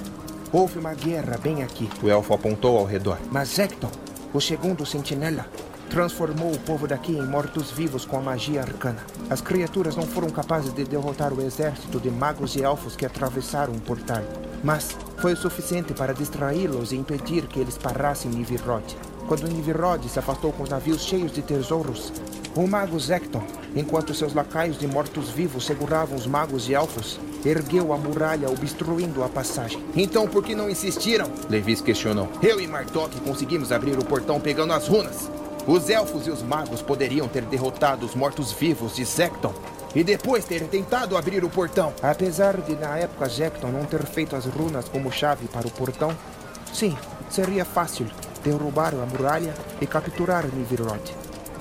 [0.53, 1.89] Houve uma guerra bem aqui.
[2.03, 3.19] O elfo apontou ao redor.
[3.31, 3.91] Mas Zecton,
[4.33, 5.47] o segundo sentinela,
[5.88, 8.99] transformou o povo daqui em mortos-vivos com a magia arcana.
[9.31, 13.72] As criaturas não foram capazes de derrotar o exército de magos e elfos que atravessaram
[13.72, 14.22] o portal.
[14.62, 18.85] Mas foi o suficiente para distraí-los e impedir que eles parassem Nivirod.
[19.27, 22.12] Quando Nivirod se afastou com os navios cheios de tesouros,
[22.55, 23.42] o mago Zecton,
[23.75, 29.29] enquanto seus lacaios de mortos-vivos seguravam os magos e elfos, ergueu a muralha obstruindo a
[29.29, 29.83] passagem.
[29.94, 31.31] Então por que não insistiram?
[31.51, 32.29] Levis questionou.
[32.42, 35.31] Eu e Martok conseguimos abrir o portão pegando as runas.
[35.66, 39.52] Os elfos e os magos poderiam ter derrotado os mortos-vivos de Zecton
[39.96, 41.92] e depois ter tentado abrir o portão.
[42.00, 46.16] Apesar de na época Zecton não ter feito as runas como chave para o portão,
[46.72, 46.96] sim,
[47.29, 48.07] seria fácil
[48.44, 51.02] derrubar a muralha e capturar Nivirod.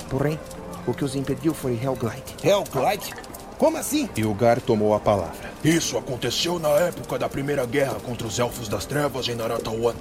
[0.07, 0.39] Porém,
[0.85, 2.35] o que os impediu foi Hellglide.
[2.43, 3.11] Hellglide?
[3.57, 4.07] Como assim?
[4.15, 5.49] Ilgar tomou a palavra.
[5.63, 9.95] Isso aconteceu na época da Primeira Guerra contra os Elfos das Trevas em Naratawan.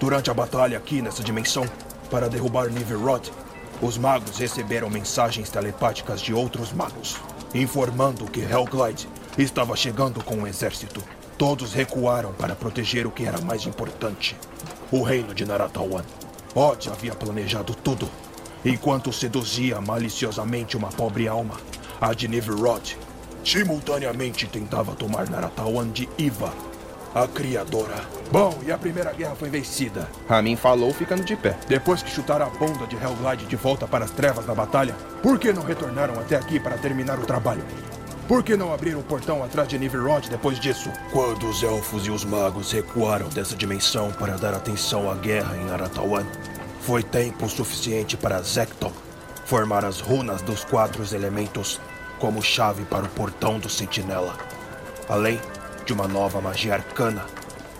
[0.00, 1.66] Durante a batalha aqui nessa dimensão,
[2.10, 3.30] para derrubar Nivirod,
[3.82, 7.20] os magos receberam mensagens telepáticas de outros magos
[7.54, 11.02] informando que Hellglide estava chegando com um exército.
[11.36, 14.36] Todos recuaram para proteger o que era mais importante:
[14.90, 16.04] o reino de Naratawan.
[16.54, 18.08] Odd havia planejado tudo,
[18.64, 21.54] enquanto seduzia maliciosamente uma pobre alma,
[22.00, 22.96] a de Nivrod.
[23.44, 26.52] Simultaneamente tentava tomar Naratawan de Iva,
[27.14, 27.96] a criadora.
[28.30, 30.08] Bom, e a Primeira Guerra foi vencida.
[30.28, 31.56] Ramin falou ficando de pé.
[31.68, 35.38] Depois que chutaram a bunda de Hellglide de volta para as trevas da batalha, por
[35.38, 37.64] que não retornaram até aqui para terminar o trabalho?
[38.26, 40.90] Por que não abriram o portão atrás de Niverod depois disso?
[41.12, 45.70] Quando os elfos e os magos recuaram dessa dimensão para dar atenção à guerra em
[45.70, 46.24] Aratawan,
[46.80, 48.92] foi tempo suficiente para Zekton
[49.44, 51.78] formar as runas dos quatro elementos
[52.18, 54.34] como chave para o portão do Sentinela.
[55.08, 55.38] Além
[55.84, 57.24] de uma nova magia arcana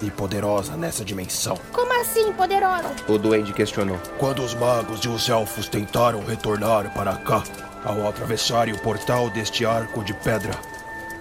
[0.03, 1.57] e poderosa nessa dimensão.
[1.73, 2.91] Como assim, poderosa?
[3.09, 3.99] O duende questionou.
[4.19, 7.43] Quando os magos e os elfos tentaram retornar para cá,
[7.85, 10.53] ao atravessarem o portal deste arco de pedra,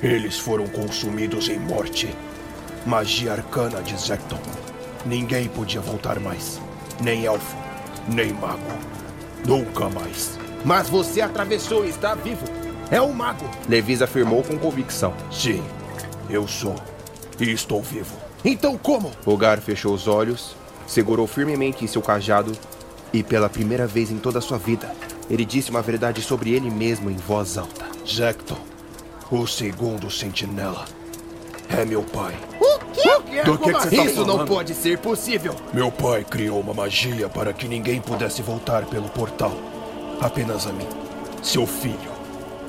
[0.01, 2.15] eles foram consumidos em morte.
[2.85, 4.39] Magia arcana de Zekton.
[5.05, 6.59] Ninguém podia voltar mais.
[6.99, 7.55] Nem elfo,
[8.07, 8.61] nem mago.
[9.45, 10.39] Nunca mais.
[10.65, 12.45] Mas você atravessou e está vivo.
[12.89, 13.49] É um mago.
[13.69, 15.13] Levis afirmou com convicção.
[15.31, 15.63] Sim,
[16.31, 16.75] eu sou.
[17.39, 18.15] E estou vivo.
[18.43, 19.11] Então como?
[19.37, 20.55] Gar fechou os olhos,
[20.87, 22.51] segurou firmemente em seu cajado
[23.13, 24.91] e, pela primeira vez em toda a sua vida,
[25.29, 27.85] ele disse uma verdade sobre ele mesmo em voz alta.
[28.07, 28.57] Zecton,
[29.29, 30.85] o segundo sentinela,
[31.69, 32.35] é meu pai.
[32.59, 33.43] O quê?
[33.43, 35.55] Do que, que você tá Isso não pode ser possível.
[35.73, 39.53] Meu pai criou uma magia para que ninguém pudesse voltar pelo portal.
[40.19, 40.87] Apenas a mim,
[41.41, 42.11] seu filho,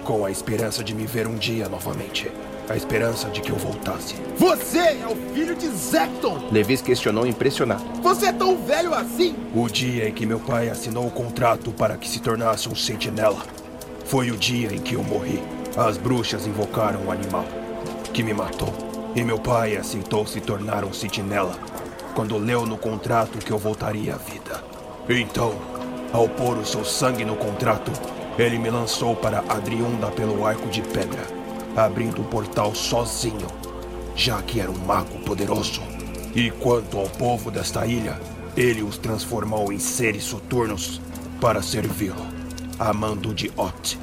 [0.05, 2.31] com a esperança de me ver um dia novamente
[2.73, 4.15] a esperança de que eu voltasse.
[4.39, 6.49] Você é o filho de Zecton!
[6.51, 7.85] Levis questionou impressionado.
[8.03, 9.37] Você é tão velho assim?
[9.55, 13.43] O dia em que meu pai assinou o contrato para que se tornasse um sentinela
[14.07, 15.43] foi o dia em que eu morri.
[15.77, 17.45] As bruxas invocaram o um animal
[18.13, 18.73] que me matou.
[19.15, 21.55] E meu pai aceitou se tornar um sentinela
[22.15, 24.65] quando leu no contrato que eu voltaria à vida.
[25.11, 25.55] Então,
[26.11, 27.93] ao pôr o seu sangue no contrato,
[28.39, 31.42] ele me lançou para Adriunda pelo arco de pedra
[31.77, 33.47] abrindo o portal sozinho,
[34.15, 35.83] já que era um mago poderoso.
[36.35, 38.19] E quanto ao povo desta ilha,
[38.57, 41.01] ele os transformou em seres soturnos
[41.41, 42.27] para servi-lo,
[42.79, 43.99] amando de Ot.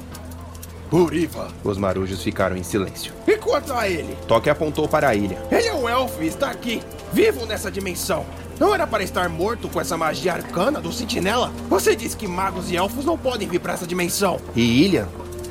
[0.92, 1.48] Uriva!
[1.62, 3.12] Os marujos ficaram em silêncio.
[3.26, 4.16] E quanto a ele?
[4.26, 5.38] Toque apontou para a ilha.
[5.50, 8.26] Ele é um elfo e está aqui, vivo nessa dimensão.
[8.58, 11.50] Não era para estar morto com essa magia arcana do sentinela?
[11.68, 14.38] Você disse que magos e elfos não podem vir para essa dimensão.
[14.54, 15.08] E Ilha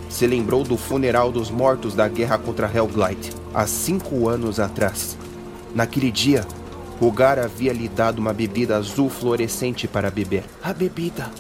[0.10, 5.17] se lembrou do funeral dos mortos da guerra contra Hellglide, há cinco anos atrás.
[5.74, 6.45] Naquele dia,
[7.15, 10.43] Gar havia lhe dado uma bebida azul fluorescente para beber.
[10.62, 11.32] A bebida.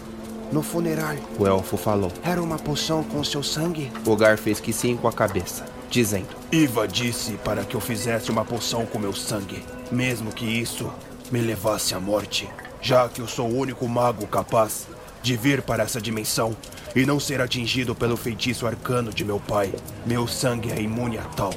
[0.51, 1.15] No funeral.
[1.37, 2.11] O elfo falou.
[2.23, 3.91] Era uma poção com seu sangue?
[4.17, 8.45] Gar fez que sim com a cabeça, dizendo: Iva disse para que eu fizesse uma
[8.45, 10.89] poção com meu sangue, mesmo que isso
[11.31, 12.49] me levasse à morte,
[12.81, 14.87] já que eu sou o único mago capaz
[15.21, 16.55] de vir para essa dimensão
[16.95, 19.73] e não ser atingido pelo feitiço arcano de meu pai.
[20.05, 21.53] Meu sangue é imune a tal.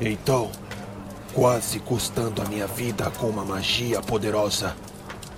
[0.00, 0.50] Então,
[1.32, 4.76] quase custando a minha vida com uma magia poderosa,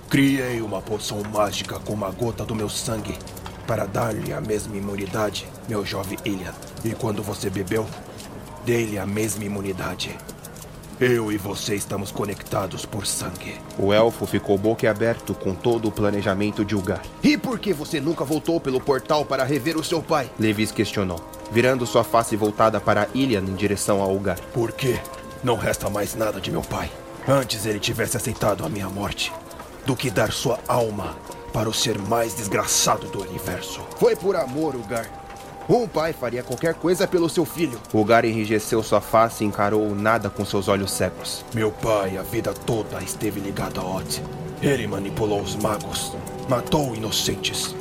[0.09, 3.17] criei uma poção mágica com uma gota do meu sangue
[3.65, 6.53] para dar-lhe a mesma imunidade, meu jovem Ilian.
[6.83, 7.85] E quando você bebeu,
[8.65, 10.17] dei-lhe a mesma imunidade.
[10.99, 13.61] Eu e você estamos conectados por sangue.
[13.77, 17.03] O elfo ficou boquiaberto com todo o planejamento de Ugar.
[17.21, 20.27] E por que você nunca voltou pelo portal para rever o seu pai?
[20.39, 24.39] Levis questionou, virando sua face voltada para Ilian em direção a Ugar.
[24.51, 24.99] Por quê?
[25.43, 26.89] Não resta mais nada de meu pai.
[27.27, 29.31] Antes ele tivesse aceitado a minha morte
[29.85, 31.15] do que dar sua alma
[31.53, 33.81] para o ser mais desgraçado do universo.
[33.99, 35.26] Foi por amor, Ugar.
[35.69, 37.77] Um pai faria qualquer coisa pelo seu filho.
[37.93, 41.43] Ugar enrijeceu sua face e encarou o nada com seus olhos cegos.
[41.53, 44.21] Meu pai, a vida toda, esteve ligado a Oth.
[44.61, 46.15] Ele manipulou os magos,
[46.47, 47.75] matou inocentes,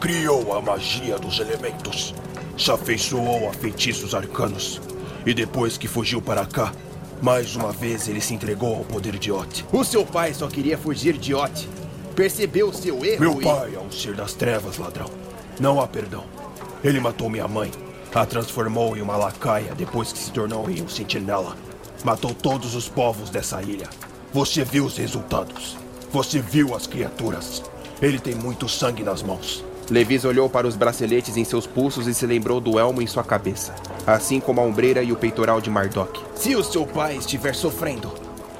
[0.00, 2.14] criou a magia dos elementos,
[2.56, 4.80] se afeiçoou a feitiços arcanos.
[5.26, 6.72] E depois que fugiu para cá,
[7.20, 9.64] mais uma vez ele se entregou ao poder de Oth.
[9.72, 11.66] O seu pai só queria fugir de Oth.
[12.14, 13.44] Percebeu seu erro Meu e...
[13.44, 15.10] pai é um ser das trevas, ladrão.
[15.58, 16.43] Não há perdão.
[16.84, 17.70] Ele matou minha mãe.
[18.14, 21.56] A transformou em uma lacaia depois que se tornou em um sentinela.
[22.04, 23.88] Matou todos os povos dessa ilha.
[24.32, 25.78] Você viu os resultados.
[26.12, 27.62] Você viu as criaturas.
[28.02, 29.64] Ele tem muito sangue nas mãos.
[29.90, 33.24] Levis olhou para os braceletes em seus pulsos e se lembrou do elmo em sua
[33.24, 33.74] cabeça,
[34.06, 36.20] assim como a ombreira e o peitoral de Mardok.
[36.34, 38.12] Se o seu pai estiver sofrendo,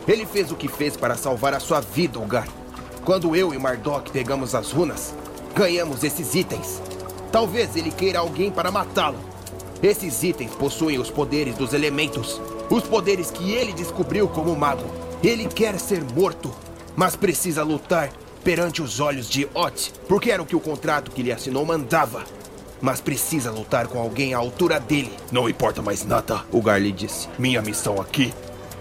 [0.07, 2.49] ele fez o que fez para salvar a sua vida, Ugar.
[3.05, 5.15] Quando eu e Mardok pegamos as runas,
[5.55, 6.83] ganhamos esses itens.
[7.35, 9.19] Talvez ele queira alguém para matá-lo.
[9.83, 14.85] Esses itens possuem os poderes dos elementos, os poderes que ele descobriu como mago.
[15.21, 16.55] Ele quer ser morto,
[16.95, 18.13] mas precisa lutar
[18.45, 22.23] perante os olhos de Ot, porque era o que o contrato que ele assinou mandava.
[22.81, 25.13] Mas precisa lutar com alguém à altura dele.
[25.33, 26.45] Não importa mais nada.
[26.53, 27.29] Ugar lhe disse.
[27.37, 28.33] Minha missão aqui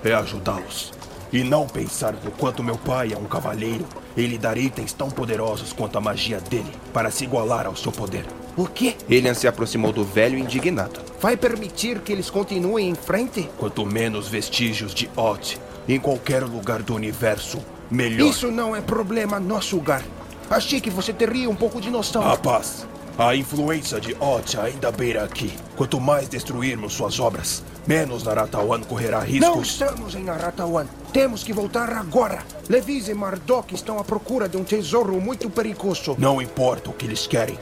[0.04, 0.94] é ajudá-los.
[1.32, 5.10] E não pensar no quanto meu pai é um cavaleiro e lhe dar itens tão
[5.10, 8.24] poderosos quanto a magia dele para se igualar ao seu poder.
[8.56, 8.96] O quê?
[9.10, 11.00] Elian se aproximou do velho indignado.
[11.20, 13.50] Vai permitir que eles continuem em frente?
[13.58, 18.30] Quanto menos vestígios de Oth em qualquer lugar do universo, melhor.
[18.30, 20.04] Isso não é problema nosso, Ugar.
[20.50, 22.22] Achei que você teria um pouco de noção.
[22.22, 22.88] Rapaz,
[23.18, 25.52] a influência de Oth ainda beira aqui.
[25.76, 29.26] Quanto mais destruirmos suas obras, menos Naratawan correrá Não
[29.60, 29.68] riscos.
[29.68, 30.86] estamos em Aratawan.
[31.12, 32.44] Temos que voltar agora.
[32.70, 36.16] Levis e Mardok estão à procura de um tesouro muito perigoso.
[36.18, 37.58] Não importa o que eles querem,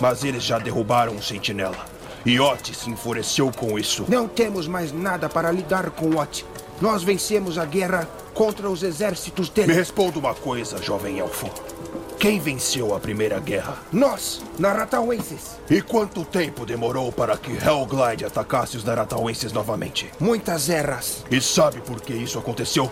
[0.00, 1.86] mas eles já derrubaram um sentinela.
[2.24, 4.04] E Oth se enfureceu com isso.
[4.08, 6.44] Não temos mais nada para lidar com Ot.
[6.80, 9.72] Nós vencemos a guerra contra os exércitos Me dele.
[9.72, 11.48] responda uma coisa, jovem elfo.
[12.18, 13.76] Quem venceu a primeira guerra?
[13.92, 20.10] Nós, Naratauenses, E quanto tempo demorou para que Hellglide atacasse os Naratauenses novamente?
[20.18, 21.24] muitas eras.
[21.30, 22.90] E sabe por que isso aconteceu?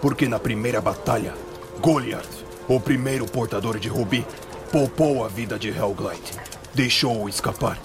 [0.00, 1.34] Porque na primeira batalha,
[1.80, 2.28] Goliath,
[2.68, 4.26] o primeiro portador de Rubi,
[4.70, 6.32] poupou a vida de Hellglide,
[6.74, 7.78] deixou-o escapar.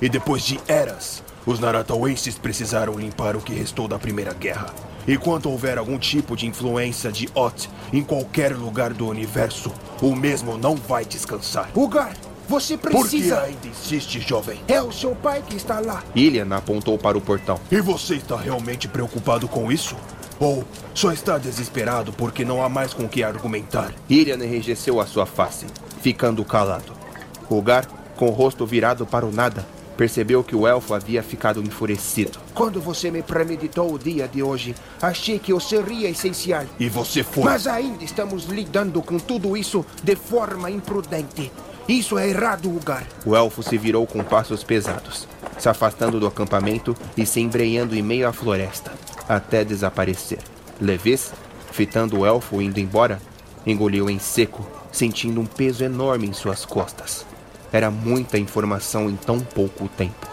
[0.00, 4.74] E depois de eras, os Naratauenses precisaram limpar o que restou da primeira guerra.
[5.06, 10.14] E quando houver algum tipo de influência de Oth em qualquer lugar do universo, o
[10.14, 11.70] mesmo não vai descansar.
[11.74, 12.14] Ugar,
[12.48, 13.40] você Por que precisa.
[13.40, 14.60] ainda insiste, jovem?
[14.66, 16.02] É o seu pai que está lá.
[16.14, 17.60] Ilian apontou para o portão.
[17.70, 19.96] E você está realmente preocupado com isso?
[20.38, 23.92] Ou só está desesperado porque não há mais com o que argumentar?
[24.10, 25.66] Ilian enrijeceu a sua face,
[26.02, 26.92] ficando calado.
[27.48, 32.38] Ugar, com o rosto virado para o nada, percebeu que o elfo havia ficado enfurecido.
[32.54, 36.64] Quando você me premeditou o dia de hoje, achei que eu seria essencial.
[36.78, 37.44] E você foi.
[37.44, 41.50] Mas ainda estamos lidando com tudo isso de forma imprudente.
[41.88, 43.06] Isso é errado, Ugar.
[43.24, 48.02] O elfo se virou com passos pesados, se afastando do acampamento e se embrenhando em
[48.02, 48.92] meio à floresta,
[49.28, 50.40] até desaparecer.
[50.80, 51.32] Levis,
[51.70, 53.20] fitando o elfo indo embora,
[53.64, 57.24] engoliu em seco, sentindo um peso enorme em suas costas.
[57.72, 60.26] Era muita informação em tão pouco tempo.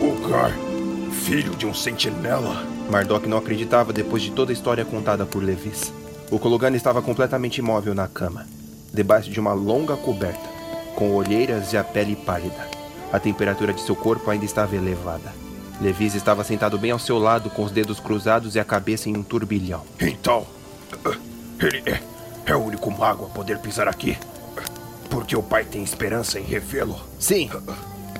[0.00, 0.52] Ugar,
[1.12, 2.64] filho de um sentinela.
[2.90, 5.92] Mardok não acreditava depois de toda a história contada por Levis.
[6.30, 8.46] O Kologan estava completamente imóvel na cama,
[8.92, 10.46] debaixo de uma longa coberta,
[10.94, 12.68] com olheiras e a pele pálida.
[13.10, 15.32] A temperatura de seu corpo ainda estava elevada.
[15.80, 19.16] Levis estava sentado bem ao seu lado, com os dedos cruzados e a cabeça em
[19.16, 19.82] um turbilhão.
[19.98, 20.46] Então,
[21.60, 22.02] ele é,
[22.44, 24.18] é o único mago a poder pisar aqui.
[25.08, 27.00] Porque o pai tem esperança em revê-lo.
[27.18, 27.48] Sim,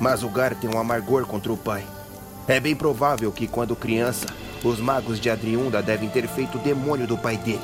[0.00, 1.84] mas Ugar tem um amargor contra o pai.
[2.46, 4.26] É bem provável que, quando criança,
[4.64, 7.60] os magos de Adriunda devem ter feito o demônio do pai dele.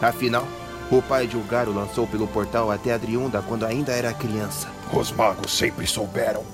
[0.00, 0.46] Afinal,
[0.90, 4.68] o pai de Ugar o lançou pelo portal até Adriunda quando ainda era criança.
[4.92, 6.44] Os magos sempre souberam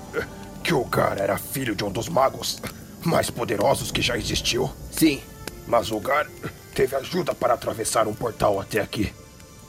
[0.63, 2.59] que o Gar era filho de um dos magos
[3.03, 4.69] mais poderosos que já existiu?
[4.91, 5.21] Sim.
[5.67, 6.27] Mas o Gar
[6.73, 9.13] teve ajuda para atravessar um portal até aqui.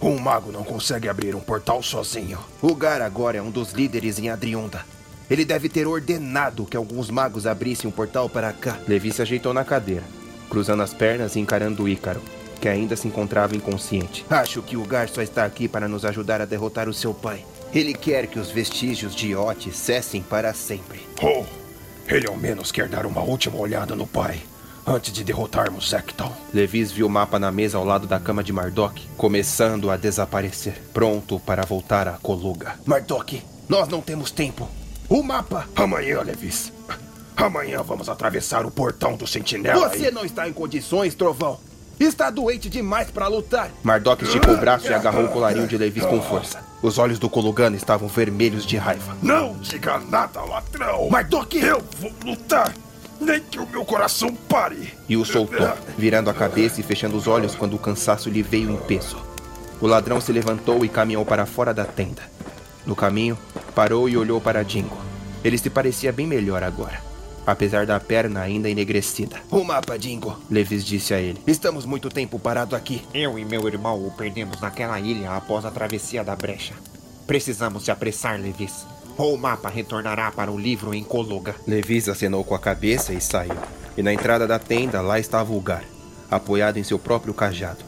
[0.01, 2.39] Um mago não consegue abrir um portal sozinho.
[2.61, 4.85] O Gar agora é um dos líderes em Adriunda.
[5.31, 8.79] Ele deve ter ordenado que alguns magos abrissem um portal para cá.
[8.87, 10.05] Levi se ajeitou na cadeira,
[10.49, 12.23] cruzando as pernas e encarando o Ícaro,
[12.61, 14.25] que ainda se encontrava inconsciente.
[14.29, 17.45] Acho que o Gar só está aqui para nos ajudar a derrotar o seu pai.
[17.73, 21.01] Ele quer que os vestígios de Ot cessem para sempre.
[21.23, 21.45] Oh,
[22.09, 24.41] ele ao menos quer dar uma última olhada no pai
[24.87, 26.33] antes de derrotarmos Zekton.
[26.55, 30.81] Levis viu o mapa na mesa ao lado da cama de Mardok, começando a desaparecer,
[30.95, 32.79] pronto para voltar à Coluga.
[32.87, 34.69] Mardok, nós não temos tempo.
[35.09, 35.69] O mapa!
[35.75, 36.73] Amanhã, Levis.
[37.37, 39.89] Amanhã vamos atravessar o portão do Sentinela.
[39.89, 40.11] Você e...
[40.11, 41.59] não está em condições, Trovão.
[41.99, 43.71] Está doente demais para lutar.
[43.83, 46.63] Mardok esticou o braço e agarrou o colarinho de Levis com força.
[46.83, 49.17] Os olhos do Kolugano estavam vermelhos de raiva.
[49.23, 51.09] Não diga nada, ladrão!
[51.09, 51.57] Mardok!
[51.57, 52.75] Eu vou lutar!
[53.19, 54.93] Nem que o meu coração pare!
[55.09, 58.71] E o soltou, virando a cabeça e fechando os olhos quando o cansaço lhe veio
[58.71, 59.17] em peso.
[59.81, 62.23] O ladrão se levantou e caminhou para fora da tenda.
[62.85, 63.39] No caminho,
[63.75, 64.99] parou e olhou para Dingo.
[65.43, 67.16] Ele se parecia bem melhor agora
[67.47, 69.37] apesar da perna ainda enegrecida.
[69.51, 70.39] O mapa, Dingo.
[70.51, 71.41] Levis disse a ele.
[71.47, 73.03] Estamos muito tempo parado aqui.
[73.15, 76.75] Eu e meu irmão o perdemos naquela ilha após a travessia da brecha.
[77.27, 78.87] Precisamos se apressar, Levis.
[79.17, 81.55] Ou o mapa retornará para o livro em Coluga.
[81.67, 83.57] Levis acenou com a cabeça e saiu.
[83.97, 85.85] E na entrada da tenda, lá estava o Gar,
[86.31, 87.85] apoiado em seu próprio cajado.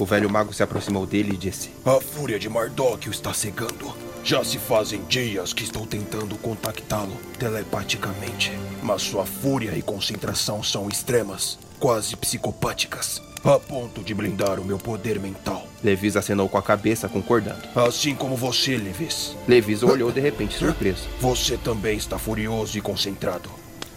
[0.00, 3.94] O velho mago se aproximou dele e disse: A fúria de Mardok o está cegando.
[4.24, 8.50] Já se fazem dias que estou tentando contactá-lo telepaticamente,
[8.82, 14.78] mas sua fúria e concentração são extremas, quase psicopáticas, a ponto de blindar o meu
[14.78, 15.68] poder mental.
[15.82, 17.68] Levis acenou com a cabeça, concordando.
[17.76, 19.36] Assim como você, Levis.
[19.46, 21.06] Levis olhou de repente surpreso.
[21.20, 23.50] Você também está furioso e concentrado.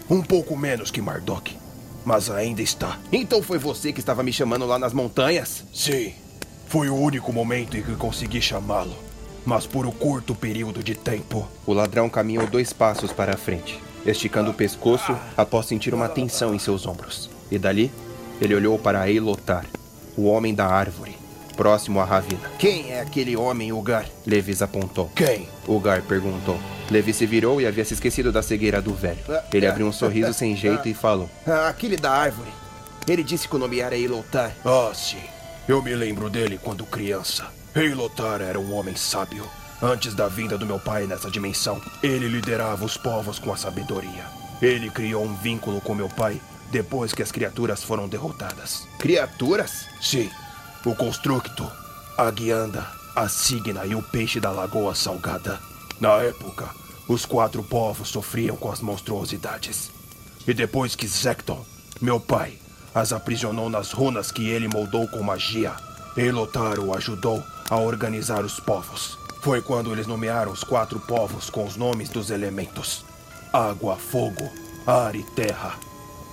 [0.09, 1.55] Um pouco menos que Mardok,
[2.03, 2.99] mas ainda está.
[3.13, 5.63] Então foi você que estava me chamando lá nas montanhas?
[5.73, 6.13] Sim.
[6.67, 9.06] Foi o único momento em que consegui chamá-lo
[9.47, 11.47] mas por um curto período de tempo.
[11.65, 16.53] O ladrão caminhou dois passos para a frente, esticando o pescoço após sentir uma tensão
[16.53, 17.29] em seus ombros.
[17.49, 17.89] E dali,
[18.41, 19.65] ele olhou para Eilotar,
[20.17, 21.15] o homem da árvore,
[21.55, 22.51] próximo à ravina.
[22.59, 24.05] Quem é aquele homem, Ugar?
[24.25, 25.09] Levis apontou.
[25.15, 25.47] Quem?
[25.65, 26.59] Ugar perguntou.
[26.91, 29.23] Levi se virou e havia se esquecido da cegueira do velho.
[29.53, 31.29] Ele abriu um sorriso sem jeito e falou:
[31.69, 32.51] Aquele da árvore.
[33.07, 34.51] Ele disse que o nome era Eilotar.
[34.65, 35.23] Ah, sim.
[35.69, 37.56] Eu me lembro dele quando criança.
[37.73, 39.47] Rei Lothar era um homem sábio.
[39.81, 44.25] Antes da vinda do meu pai nessa dimensão, ele liderava os povos com a sabedoria.
[44.61, 46.41] Ele criou um vínculo com meu pai
[46.71, 48.87] depois que as criaturas foram derrotadas.
[48.97, 49.85] Criaturas?
[50.01, 50.29] Sim.
[50.83, 51.69] O Constructo,
[52.17, 55.59] a Guianda, a Signa e o Peixe da Lagoa Salgada.
[55.99, 56.67] Na época,
[57.07, 59.91] os quatro povos sofriam com as monstruosidades.
[60.47, 61.63] E depois que Zekton,
[62.01, 62.57] meu pai,
[62.95, 65.75] as aprisionou nas runas que ele moldou com magia,
[66.17, 69.17] Elotar o ajudou a organizar os povos.
[69.41, 73.05] Foi quando eles nomearam os quatro povos com os nomes dos elementos:
[73.51, 74.49] água, fogo,
[74.85, 75.75] ar e terra.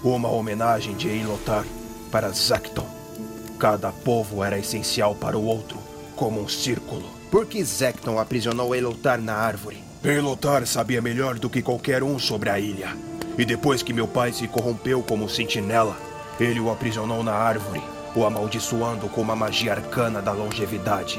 [0.02, 1.64] Uma homenagem de Eilotar
[2.10, 2.86] para Zakton.
[3.58, 5.78] Cada povo era essencial para o outro,
[6.14, 7.08] como um círculo.
[7.30, 9.82] Por que Zekton aprisionou Eilotar na árvore?
[10.04, 12.94] Eilotar sabia melhor do que qualquer um sobre a ilha.
[13.38, 15.96] E depois que meu pai se corrompeu como sentinela,
[16.38, 17.82] ele o aprisionou na árvore
[18.14, 21.18] o amaldiçoando com uma magia arcana da longevidade.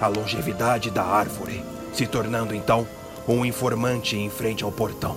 [0.00, 2.86] A longevidade da árvore, se tornando então
[3.26, 5.16] um informante em frente ao portão.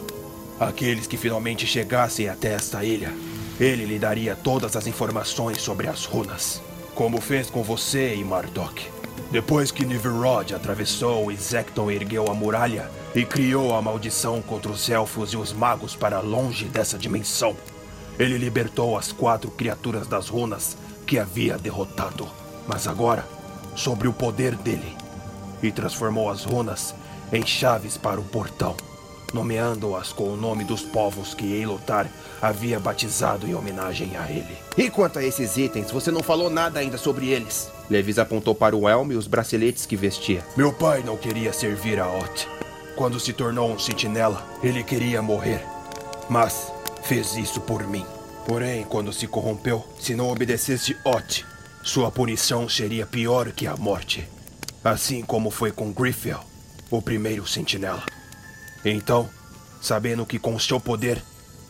[0.60, 3.14] Aqueles que finalmente chegassem até esta ilha,
[3.60, 6.62] ele lhe daria todas as informações sobre as runas,
[6.96, 8.88] como fez com você e Mardok.
[9.32, 14.90] Depois que Niverod atravessou e Zekton ergueu a muralha e criou a maldição contra os
[14.90, 17.56] elfos e os magos para longe dessa dimensão,
[18.20, 22.28] ele libertou as quatro criaturas das runas que havia derrotado,
[22.68, 23.26] mas agora
[23.76, 24.96] sobre o poder dele,
[25.62, 26.94] e transformou as runas
[27.32, 28.76] em chaves para o portão,
[29.34, 32.08] nomeando-as com o nome dos povos que Eilotar
[32.42, 34.58] havia batizado em homenagem a ele.
[34.78, 37.72] E quanto a esses itens, você não falou nada ainda sobre eles?
[37.90, 40.46] Levis apontou para o elmo e os braceletes que vestia.
[40.56, 42.48] Meu pai não queria servir a Ot.
[42.96, 45.66] Quando se tornou um sentinela, ele queria morrer.
[46.30, 46.72] Mas
[47.04, 48.06] fez isso por mim.
[48.46, 51.46] Porém, quando se corrompeu, se não obedecesse Ot,
[51.82, 54.28] sua punição seria pior que a morte.
[54.84, 56.40] Assim como foi com Griffel,
[56.92, 58.04] o primeiro sentinela.
[58.84, 59.30] Então,
[59.82, 61.24] sabendo que com seu poder,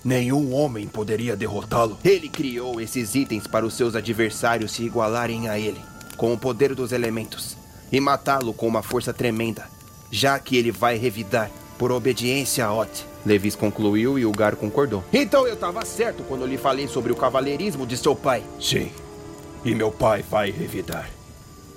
[0.04, 5.60] nenhum homem poderia derrotá-lo, ele criou esses itens para os seus adversários se igualarem a
[5.60, 5.80] ele,
[6.18, 7.56] com o poder dos elementos,
[7.92, 9.68] e matá-lo com uma força tremenda,
[10.12, 13.13] já que ele vai revidar por obediência, Ot.
[13.26, 15.04] Levis concluiu e Ugar concordou.
[15.14, 18.44] Então eu estava certo quando lhe falei sobre o cavalheirismo de seu pai.
[18.60, 18.92] Sim.
[19.64, 21.10] E meu pai vai revidar.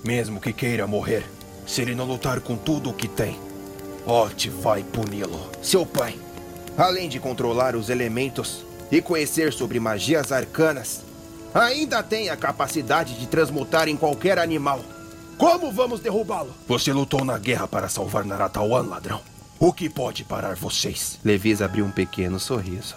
[0.05, 1.25] Mesmo que queira morrer,
[1.67, 3.39] se ele não lutar com tudo o que tem,
[4.07, 5.51] Ot vai puni-lo.
[5.63, 6.17] Seu pai,
[6.77, 11.03] além de controlar os elementos e conhecer sobre magias arcanas,
[11.55, 14.81] ainda tem a capacidade de transmutar em qualquer animal.
[15.39, 16.55] Como vamos derrubá-lo?
[16.69, 19.21] Você lutou na guerra para salvar Naratawan, ladrão.
[19.59, 21.19] O que pode parar vocês?
[21.25, 22.95] Levis abriu um pequeno sorriso.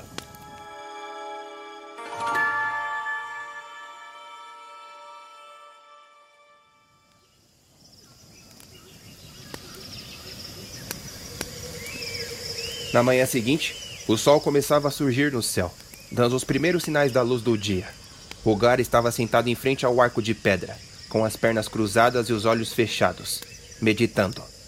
[12.91, 15.73] Na manhã seguinte, o sol começava a surgir no céu,
[16.11, 17.87] dando os primeiros sinais da luz do dia.
[18.43, 20.75] Rogar estava sentado em frente ao arco de pedra,
[21.07, 23.41] com as pernas cruzadas e os olhos fechados,
[23.81, 24.58] meditando.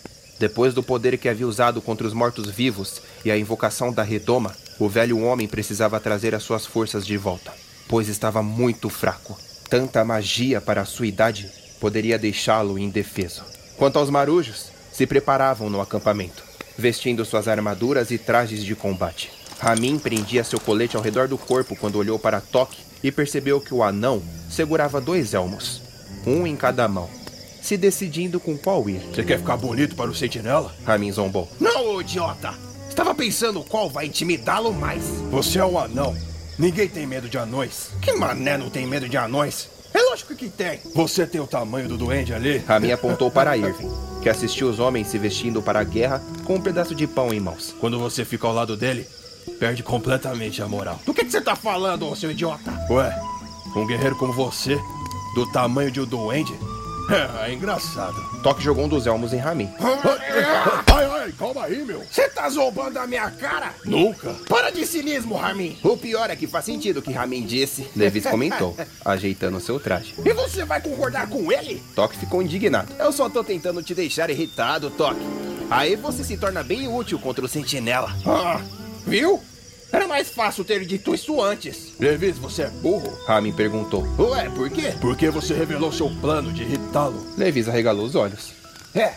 [0.42, 4.90] Depois do poder que havia usado contra os mortos-vivos e a invocação da redoma, o
[4.90, 7.54] velho homem precisava trazer as suas forças de volta,
[7.88, 9.38] pois estava muito fraco.
[9.70, 11.48] Tanta magia para a sua idade
[11.80, 13.44] poderia deixá-lo indefeso.
[13.78, 16.44] Quanto aos marujos, se preparavam no acampamento,
[16.76, 19.32] vestindo suas armaduras e trajes de combate.
[19.60, 23.76] Ramin prendia seu colete ao redor do corpo quando olhou para Toque e percebeu que
[23.76, 25.84] o anão segurava dois elmos,
[26.26, 27.08] um em cada mão,
[27.62, 29.02] se decidindo com qual ir.
[29.14, 30.74] Você quer ficar bonito para o sentinela?
[30.86, 31.48] Ramin zombou.
[31.60, 32.54] Não, idiota!
[32.90, 35.04] Estava pensando qual vai intimidá-lo mais.
[35.30, 36.16] Você é um anão.
[36.60, 37.92] Ninguém tem medo de anões.
[38.02, 39.70] Que mané não tem medo de anões?
[39.94, 40.80] É lógico que tem.
[40.94, 42.58] Você tem o tamanho do duende ali?
[42.58, 43.90] Ramin apontou para Irving,
[44.22, 47.40] que assistiu os homens se vestindo para a guerra com um pedaço de pão em
[47.40, 47.76] mãos.
[47.80, 49.08] Quando você fica ao lado dele,
[49.60, 51.00] perde completamente a moral.
[51.06, 52.72] Do que, que você tá falando, seu idiota?
[52.90, 53.18] Ué,
[53.76, 54.78] um guerreiro como você,
[55.36, 56.54] do tamanho de um duende,
[57.10, 58.16] é, é engraçado.
[58.42, 59.70] Toque jogou um dos elmos em Ramin.
[60.94, 62.04] Ai, ai, calma aí, meu.
[62.10, 63.74] Você tá zombando a minha cara?
[63.86, 64.36] Nunca.
[64.48, 65.78] Para de cinismo, Ramin.
[65.84, 67.88] O pior é que faz sentido o que Ramin disse.
[67.96, 68.76] Levis comentou,
[69.06, 70.14] ajeitando seu traje.
[70.24, 71.82] E você vai concordar com ele?
[71.96, 72.94] Toque ficou indignado.
[73.00, 75.22] Eu só tô tentando te deixar irritado, Toque.
[75.70, 78.14] Aí você se torna bem útil contra o sentinela.
[78.26, 78.60] Ah,
[79.06, 79.40] viu?
[79.92, 81.94] Era mais fácil ter dito isso antes.
[82.00, 83.12] Levis, você é burro?
[83.26, 84.08] Ramin perguntou.
[84.18, 84.94] Ué, por quê?
[85.02, 87.26] Porque você revelou seu plano de irritá-lo.
[87.38, 88.54] Levis arregalou os olhos.
[88.96, 89.14] É,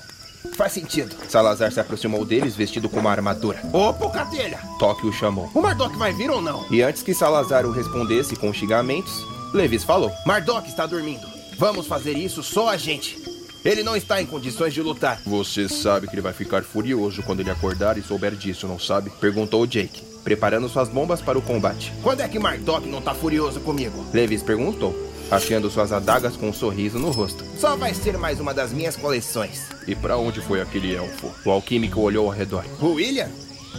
[0.57, 1.15] faz sentido.
[1.29, 3.61] Salazar se aproximou deles vestido com uma armadura.
[3.73, 4.59] Ô, Pocatelha!
[4.79, 5.49] Toque o chamou.
[5.55, 6.67] O Mardok vai vir ou não?
[6.71, 10.11] E antes que Salazar o respondesse com xingamentos, Levis falou.
[10.27, 11.27] Mardok está dormindo.
[11.57, 13.23] Vamos fazer isso só a gente.
[13.65, 15.21] Ele não está em condições de lutar.
[15.25, 19.09] Você sabe que ele vai ficar furioso quando ele acordar e souber disso, não sabe?
[19.21, 21.93] Perguntou Jake, preparando suas bombas para o combate.
[22.03, 24.05] Quando é que Mardok não tá furioso comigo?
[24.13, 24.97] Levis perguntou,
[25.31, 27.45] afiando suas adagas com um sorriso no rosto.
[27.59, 29.69] Só vai ser mais uma das minhas coleções.
[29.87, 31.31] E para onde foi aquele elfo?
[31.45, 32.65] O alquímico olhou ao redor.
[32.81, 33.29] O William?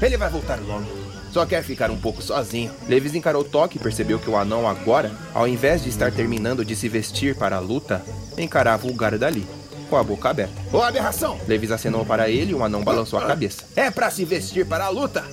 [0.02, 0.86] Ele vai voltar logo.
[1.32, 2.72] Só quer ficar um pouco sozinho.
[2.88, 6.76] Levis encarou Toque e percebeu que o anão agora, ao invés de estar terminando de
[6.76, 8.02] se vestir para a luta,
[8.38, 9.46] encarava o lugar dali,
[9.90, 10.54] com a boca aberta.
[10.72, 11.38] Ô, aberração!
[11.46, 13.64] Levis acenou para ele e o anão balançou a cabeça.
[13.76, 15.26] É para se vestir para a luta?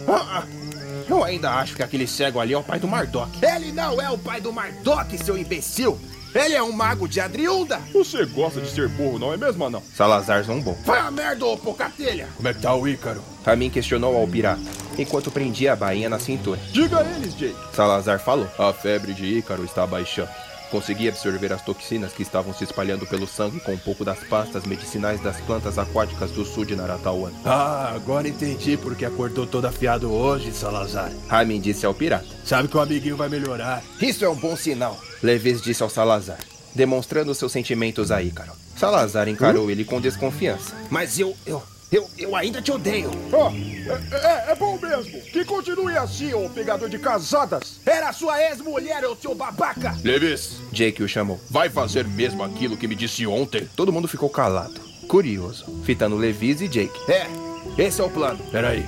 [1.09, 3.31] Eu ainda acho que aquele cego ali é o pai do Mardok.
[3.45, 5.99] Ele não é o pai do Mardok, seu imbecil!
[6.35, 7.79] Ele é um mago de Adriunda!
[7.93, 9.83] Você gosta de ser burro, não é mesmo, não?
[9.95, 10.79] Salazar zombou.
[10.85, 12.27] Vai a merda, ô pocatelha!
[12.37, 13.23] Como é que tá o Ícaro?
[13.45, 14.63] Ramin questionou ao pirata,
[14.97, 16.59] enquanto prendia a bainha na cintura.
[16.71, 17.57] Diga a eles, Jake.
[17.75, 18.49] Salazar falou.
[18.59, 20.31] A febre de Ícaro está baixando.
[20.73, 24.65] Consegui absorver as toxinas que estavam se espalhando pelo sangue com um pouco das pastas
[24.65, 27.31] medicinais das plantas aquáticas do sul de Naratawan.
[27.45, 31.13] Ah, agora entendi porque acordou todo afiado hoje, Salazar.
[31.29, 32.25] Ramin disse ao pirata.
[32.43, 33.83] Sabe que o amiguinho vai melhorar.
[34.01, 34.99] Isso é um bom sinal.
[35.23, 36.39] Leves disse ao Salazar,
[36.75, 38.53] demonstrando seus sentimentos a Ícaro.
[38.75, 40.75] Salazar encarou ele com desconfiança.
[40.89, 41.63] Mas eu, eu,
[41.93, 43.11] eu, eu ainda te odeio.
[43.31, 45.21] Oh, é, é, é bom mesmo.
[45.21, 47.81] Que continue assim, ô pegador de casadas.
[47.85, 49.95] Era sua ex-mulher, ô seu babaca.
[50.03, 51.39] Levis, Jake o chamou.
[51.51, 53.69] vai fazer mesmo aquilo que me disse ontem?
[53.77, 56.99] Todo mundo ficou calado, curioso, fitando Levis e Jake.
[57.11, 57.27] É,
[57.77, 58.41] esse é o plano.
[58.51, 58.85] Peraí,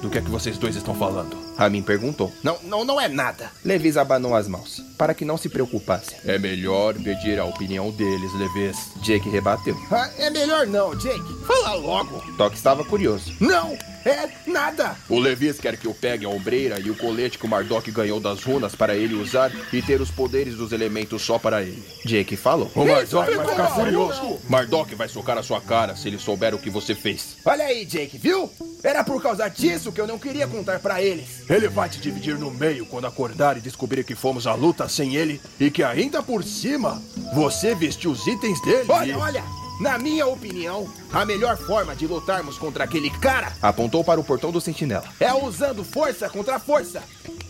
[0.00, 1.41] do que é que vocês dois estão falando?
[1.56, 2.32] Ramin perguntou.
[2.42, 3.50] Não, não, não é nada.
[3.64, 6.16] Levis abanou as mãos, para que não se preocupasse.
[6.24, 8.90] É melhor pedir a opinião deles, Levis.
[9.02, 9.76] Jake rebateu.
[9.90, 11.44] Ah, é melhor não, Jake.
[11.46, 12.22] Fala logo.
[12.36, 13.32] Toque estava curioso.
[13.40, 14.96] Não, é nada.
[15.08, 18.20] O Levis quer que eu pegue a ombreira e o colete que o Mardok ganhou
[18.20, 21.82] das runas para ele usar e ter os poderes dos elementos só para ele.
[22.04, 22.70] Jake falou.
[22.74, 24.38] O Mardok vai ficar furioso.
[24.48, 27.36] Mardok vai socar a sua cara se ele souber o que você fez.
[27.44, 28.50] Olha aí, Jake, viu?
[28.82, 31.48] Era por causa disso que eu não queria contar pra eles.
[31.48, 35.14] Ele vai te dividir no meio quando acordar e descobrir que fomos à luta sem
[35.14, 37.00] ele e que ainda por cima
[37.34, 38.86] você vestiu os itens dele.
[38.88, 39.14] Olha, e...
[39.14, 39.44] olha,
[39.80, 44.50] Na minha opinião, a melhor forma de lutarmos contra aquele cara Apontou para o portão
[44.52, 45.04] do sentinela.
[45.18, 47.02] é usando força contra força.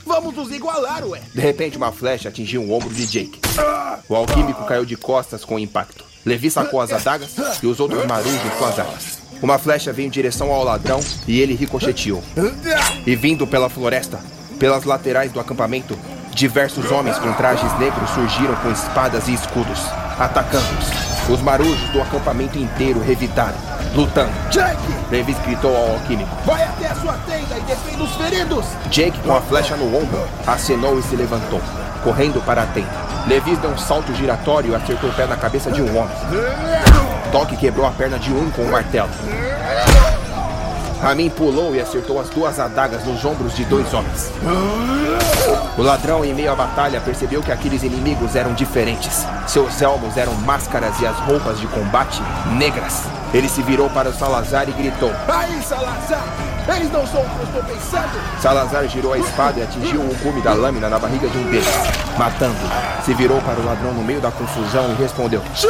[0.06, 1.20] Vamos nos igualar, ué.
[1.34, 3.40] De repente, uma flecha atingiu o ombro de Jake.
[4.08, 6.04] O alquímico caiu de costas com o impacto.
[6.24, 7.30] Levi sacou as adagas
[7.62, 9.18] e os outros marujos com as armas.
[9.42, 12.22] Uma flecha veio em direção ao ladrão e ele ricocheteou.
[13.06, 14.20] E vindo pela floresta,
[14.58, 15.98] pelas laterais do acampamento,
[16.34, 19.80] diversos homens com trajes negros surgiram com espadas e escudos,
[20.18, 21.11] atacando-os.
[21.28, 23.56] Os marujos do acampamento inteiro revidaram,
[23.94, 24.32] lutando.
[24.50, 24.76] Jake,
[25.10, 26.30] Levi gritou ao alquímico.
[26.44, 28.66] vai até a sua tenda e defenda os feridos.
[28.90, 31.60] Jake, com a flecha no ombro, acenou e se levantou,
[32.02, 32.90] correndo para a tenda.
[33.26, 36.14] Levi deu um salto giratório e acertou o pé na cabeça de um homem.
[37.30, 39.08] Toque quebrou a perna de um com um martelo.
[41.00, 44.30] Ramin pulou e acertou as duas adagas nos ombros de dois homens.
[45.76, 49.26] O ladrão, em meio à batalha, percebeu que aqueles inimigos eram diferentes.
[49.46, 52.20] Seus elmos eram máscaras e as roupas de combate
[52.58, 53.04] negras.
[53.32, 55.10] Ele se virou para o Salazar e gritou.
[55.26, 56.22] Aí, Salazar,
[56.76, 58.40] eles não são o que eu estou pensando.
[58.40, 61.66] Salazar girou a espada e atingiu o cume da lâmina na barriga de um deles,
[62.18, 63.02] matando-o.
[63.04, 65.68] Se virou para o ladrão no meio da confusão e respondeu: Sim,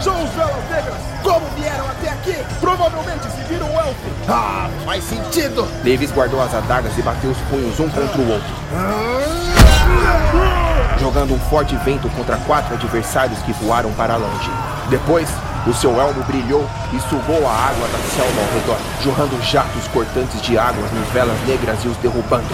[0.00, 0.94] são os velas negras.
[1.22, 1.91] Como vieram
[2.22, 2.36] aqui?
[2.60, 4.00] Provavelmente seguiram o elfo.
[4.28, 5.66] Ah, faz sentido.
[5.82, 8.54] Davis guardou as adagas e bateu os punhos um contra o outro,
[10.98, 14.50] jogando um forte vento contra quatro adversários que voaram para longe.
[14.88, 15.28] Depois,
[15.66, 20.40] o seu elmo brilhou e sugou a água da selva ao redor, jorrando jatos cortantes
[20.42, 22.46] de águas nos velas negras e os derrubando.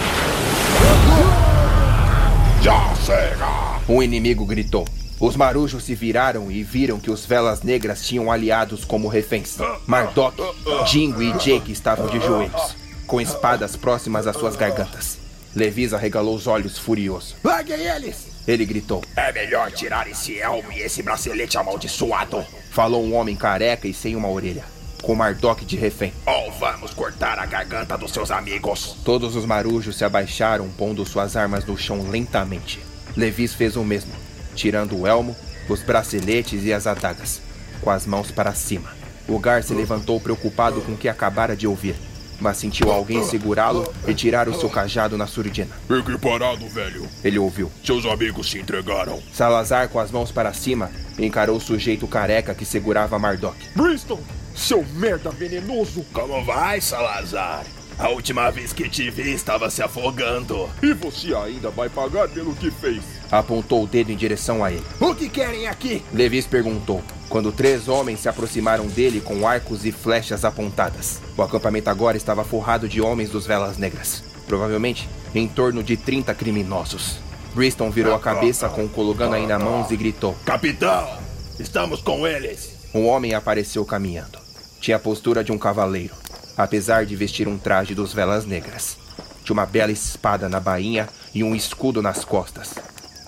[2.63, 3.47] Já chega!
[3.89, 4.85] Um inimigo gritou.
[5.21, 9.57] Os marujos se viraram e viram que os velas negras tinham aliados como reféns.
[9.87, 10.41] Mardok,
[10.87, 15.19] Jingo e Jake estavam de joelhos, com espadas próximas às suas gargantas.
[15.57, 17.35] Levis arregalou os olhos furioso.
[17.43, 18.29] Larguem eles.
[18.47, 19.03] Ele gritou.
[19.17, 22.45] É melhor tirar esse elmo e esse bracelete amaldiçoado.
[22.71, 24.65] Falou um homem careca e sem uma orelha,
[25.03, 26.13] com Mardok de refém.
[26.25, 28.97] Ou vamos cortar a garganta dos seus amigos.
[29.05, 32.79] Todos os marujos se abaixaram, pondo suas armas no chão lentamente.
[33.17, 34.13] Levis fez o mesmo,
[34.59, 35.37] tirando o elmo,
[35.69, 37.41] os braceletes e as adagas,
[37.81, 38.91] com as mãos para cima.
[39.29, 41.95] O Gar se levantou preocupado com o que acabara de ouvir,
[42.41, 45.71] mas sentiu alguém segurá-lo e tirar o seu cajado na surdina.
[45.87, 47.07] Fique parado, velho.
[47.23, 47.71] Ele ouviu.
[47.85, 49.23] Seus amigos se entregaram.
[49.33, 53.57] Salazar, com as mãos para cima, encarou o sujeito careca que segurava Mardok.
[53.77, 54.21] Briston,
[54.57, 56.05] seu merda venenoso.
[56.13, 57.65] Como vai, Salazar?
[57.99, 60.71] A última vez que te vi estava se afogando.
[60.81, 63.03] E você ainda vai pagar pelo que fez.
[63.29, 64.85] Apontou o dedo em direção a ele.
[65.01, 66.05] O que querem aqui?
[66.13, 71.21] Levis perguntou, quando três homens se aproximaram dele com arcos e flechas apontadas.
[71.37, 76.33] O acampamento agora estava forrado de homens dos Velas Negras, provavelmente em torno de 30
[76.35, 77.17] criminosos.
[77.53, 80.37] Briston virou a cabeça com o Kologan na mãos e gritou.
[80.45, 81.19] Capitão,
[81.59, 82.75] estamos com eles.
[82.95, 84.39] Um homem apareceu caminhando.
[84.81, 86.15] Tinha a postura de um cavaleiro,
[86.59, 88.99] apesar de vestir um traje dos Velas Negras.
[89.45, 92.75] Tinha uma bela espada na bainha e um escudo nas costas.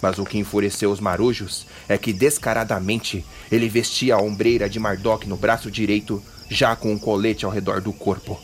[0.03, 5.29] Mas o que enfureceu os marujos é que, descaradamente, ele vestia a ombreira de Mardok
[5.29, 8.39] no braço direito, já com um colete ao redor do corpo.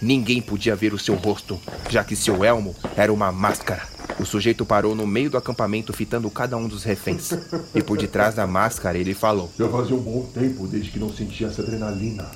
[0.00, 1.60] Ninguém podia ver o seu rosto,
[1.90, 3.82] já que seu elmo era uma máscara.
[4.20, 7.32] O sujeito parou no meio do acampamento, fitando cada um dos reféns.
[7.74, 11.12] E por detrás da máscara ele falou: Já fazia um bom tempo desde que não
[11.12, 12.30] sentia essa adrenalina.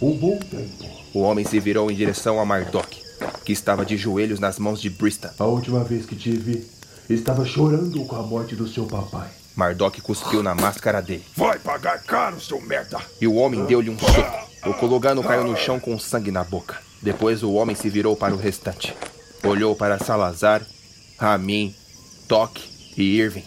[0.00, 0.84] Um bom tempo.
[1.14, 3.02] O homem se virou em direção a Mardok,
[3.44, 5.34] que estava de joelhos nas mãos de Brista.
[5.38, 6.66] A última vez que te vi,
[7.08, 9.28] estava chorando com a morte do seu papai.
[9.54, 11.24] Mardok cuspiu na máscara dele.
[11.34, 12.98] Vai pagar caro, seu merda.
[13.18, 14.46] E o homem deu-lhe um soco.
[14.66, 16.76] O Kologano caiu no chão com sangue na boca.
[17.00, 18.94] Depois o homem se virou para o restante.
[19.42, 20.60] Olhou para Salazar,
[21.18, 21.74] Ramin,
[22.28, 22.64] Toque
[22.98, 23.44] e Irving.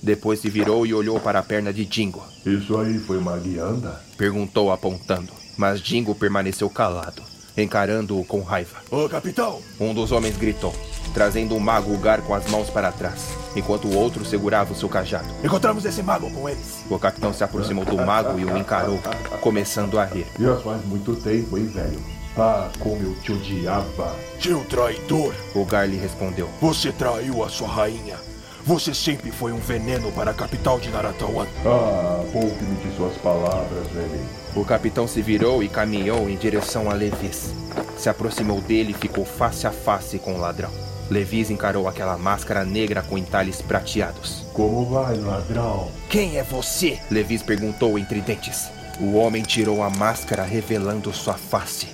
[0.00, 2.22] Depois se virou e olhou para a perna de Jingo.
[2.46, 4.00] Isso aí foi uma guianda?
[4.16, 5.37] Perguntou apontando.
[5.58, 7.20] Mas Jingo permaneceu calado,
[7.56, 8.76] encarando-o com raiva.
[8.92, 9.60] Ô, capitão.
[9.80, 10.72] Um dos homens gritou,
[11.12, 14.88] trazendo o mago Ugar com as mãos para trás, enquanto o outro segurava o seu
[14.88, 15.26] cajado.
[15.42, 16.84] Encontramos esse mago com eles.
[16.88, 19.00] O capitão se aproximou do mago e o encarou,
[19.40, 20.28] começando a rir.
[20.38, 21.98] Já faz muito tempo, hein, velho?
[22.36, 24.14] Ah, como eu te odiava.
[24.38, 25.34] Tio traidor.
[25.56, 26.48] Ugar lhe respondeu.
[26.60, 28.16] Você traiu a sua rainha.
[28.64, 31.48] Você sempre foi um veneno para a capital de Naratawan.
[31.66, 34.20] Ah, poupe-me de suas palavras, velho.
[34.58, 37.54] O capitão se virou e caminhou em direção a Levis.
[37.96, 40.70] Se aproximou dele e ficou face a face com o ladrão.
[41.08, 44.44] Levis encarou aquela máscara negra com entalhes prateados.
[44.52, 45.92] Como vai, ladrão?
[46.10, 46.98] Quem é você?
[47.08, 48.68] Levis perguntou entre dentes.
[48.98, 51.86] O homem tirou a máscara, revelando sua face.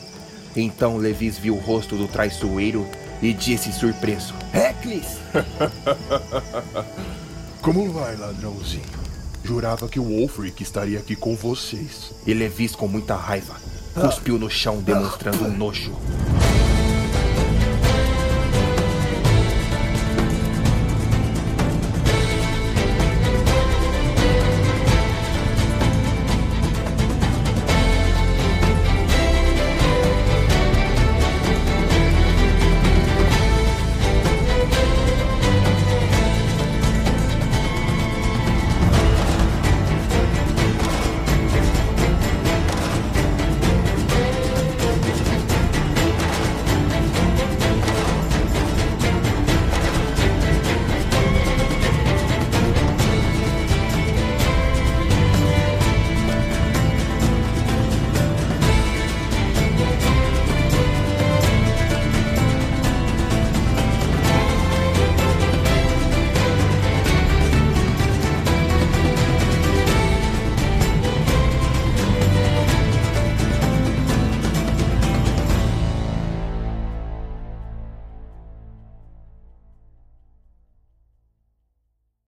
[0.56, 2.88] Então Levis viu o rosto do traiçoeiro
[3.20, 5.18] e disse surpreso: Heclis!
[7.60, 9.03] Como vai, ladrãozinho?
[9.44, 12.12] Jurava que o Wolfric estaria aqui com vocês.
[12.26, 13.54] E Levis, com muita raiva,
[13.94, 15.92] cuspiu no chão, demonstrando nojo.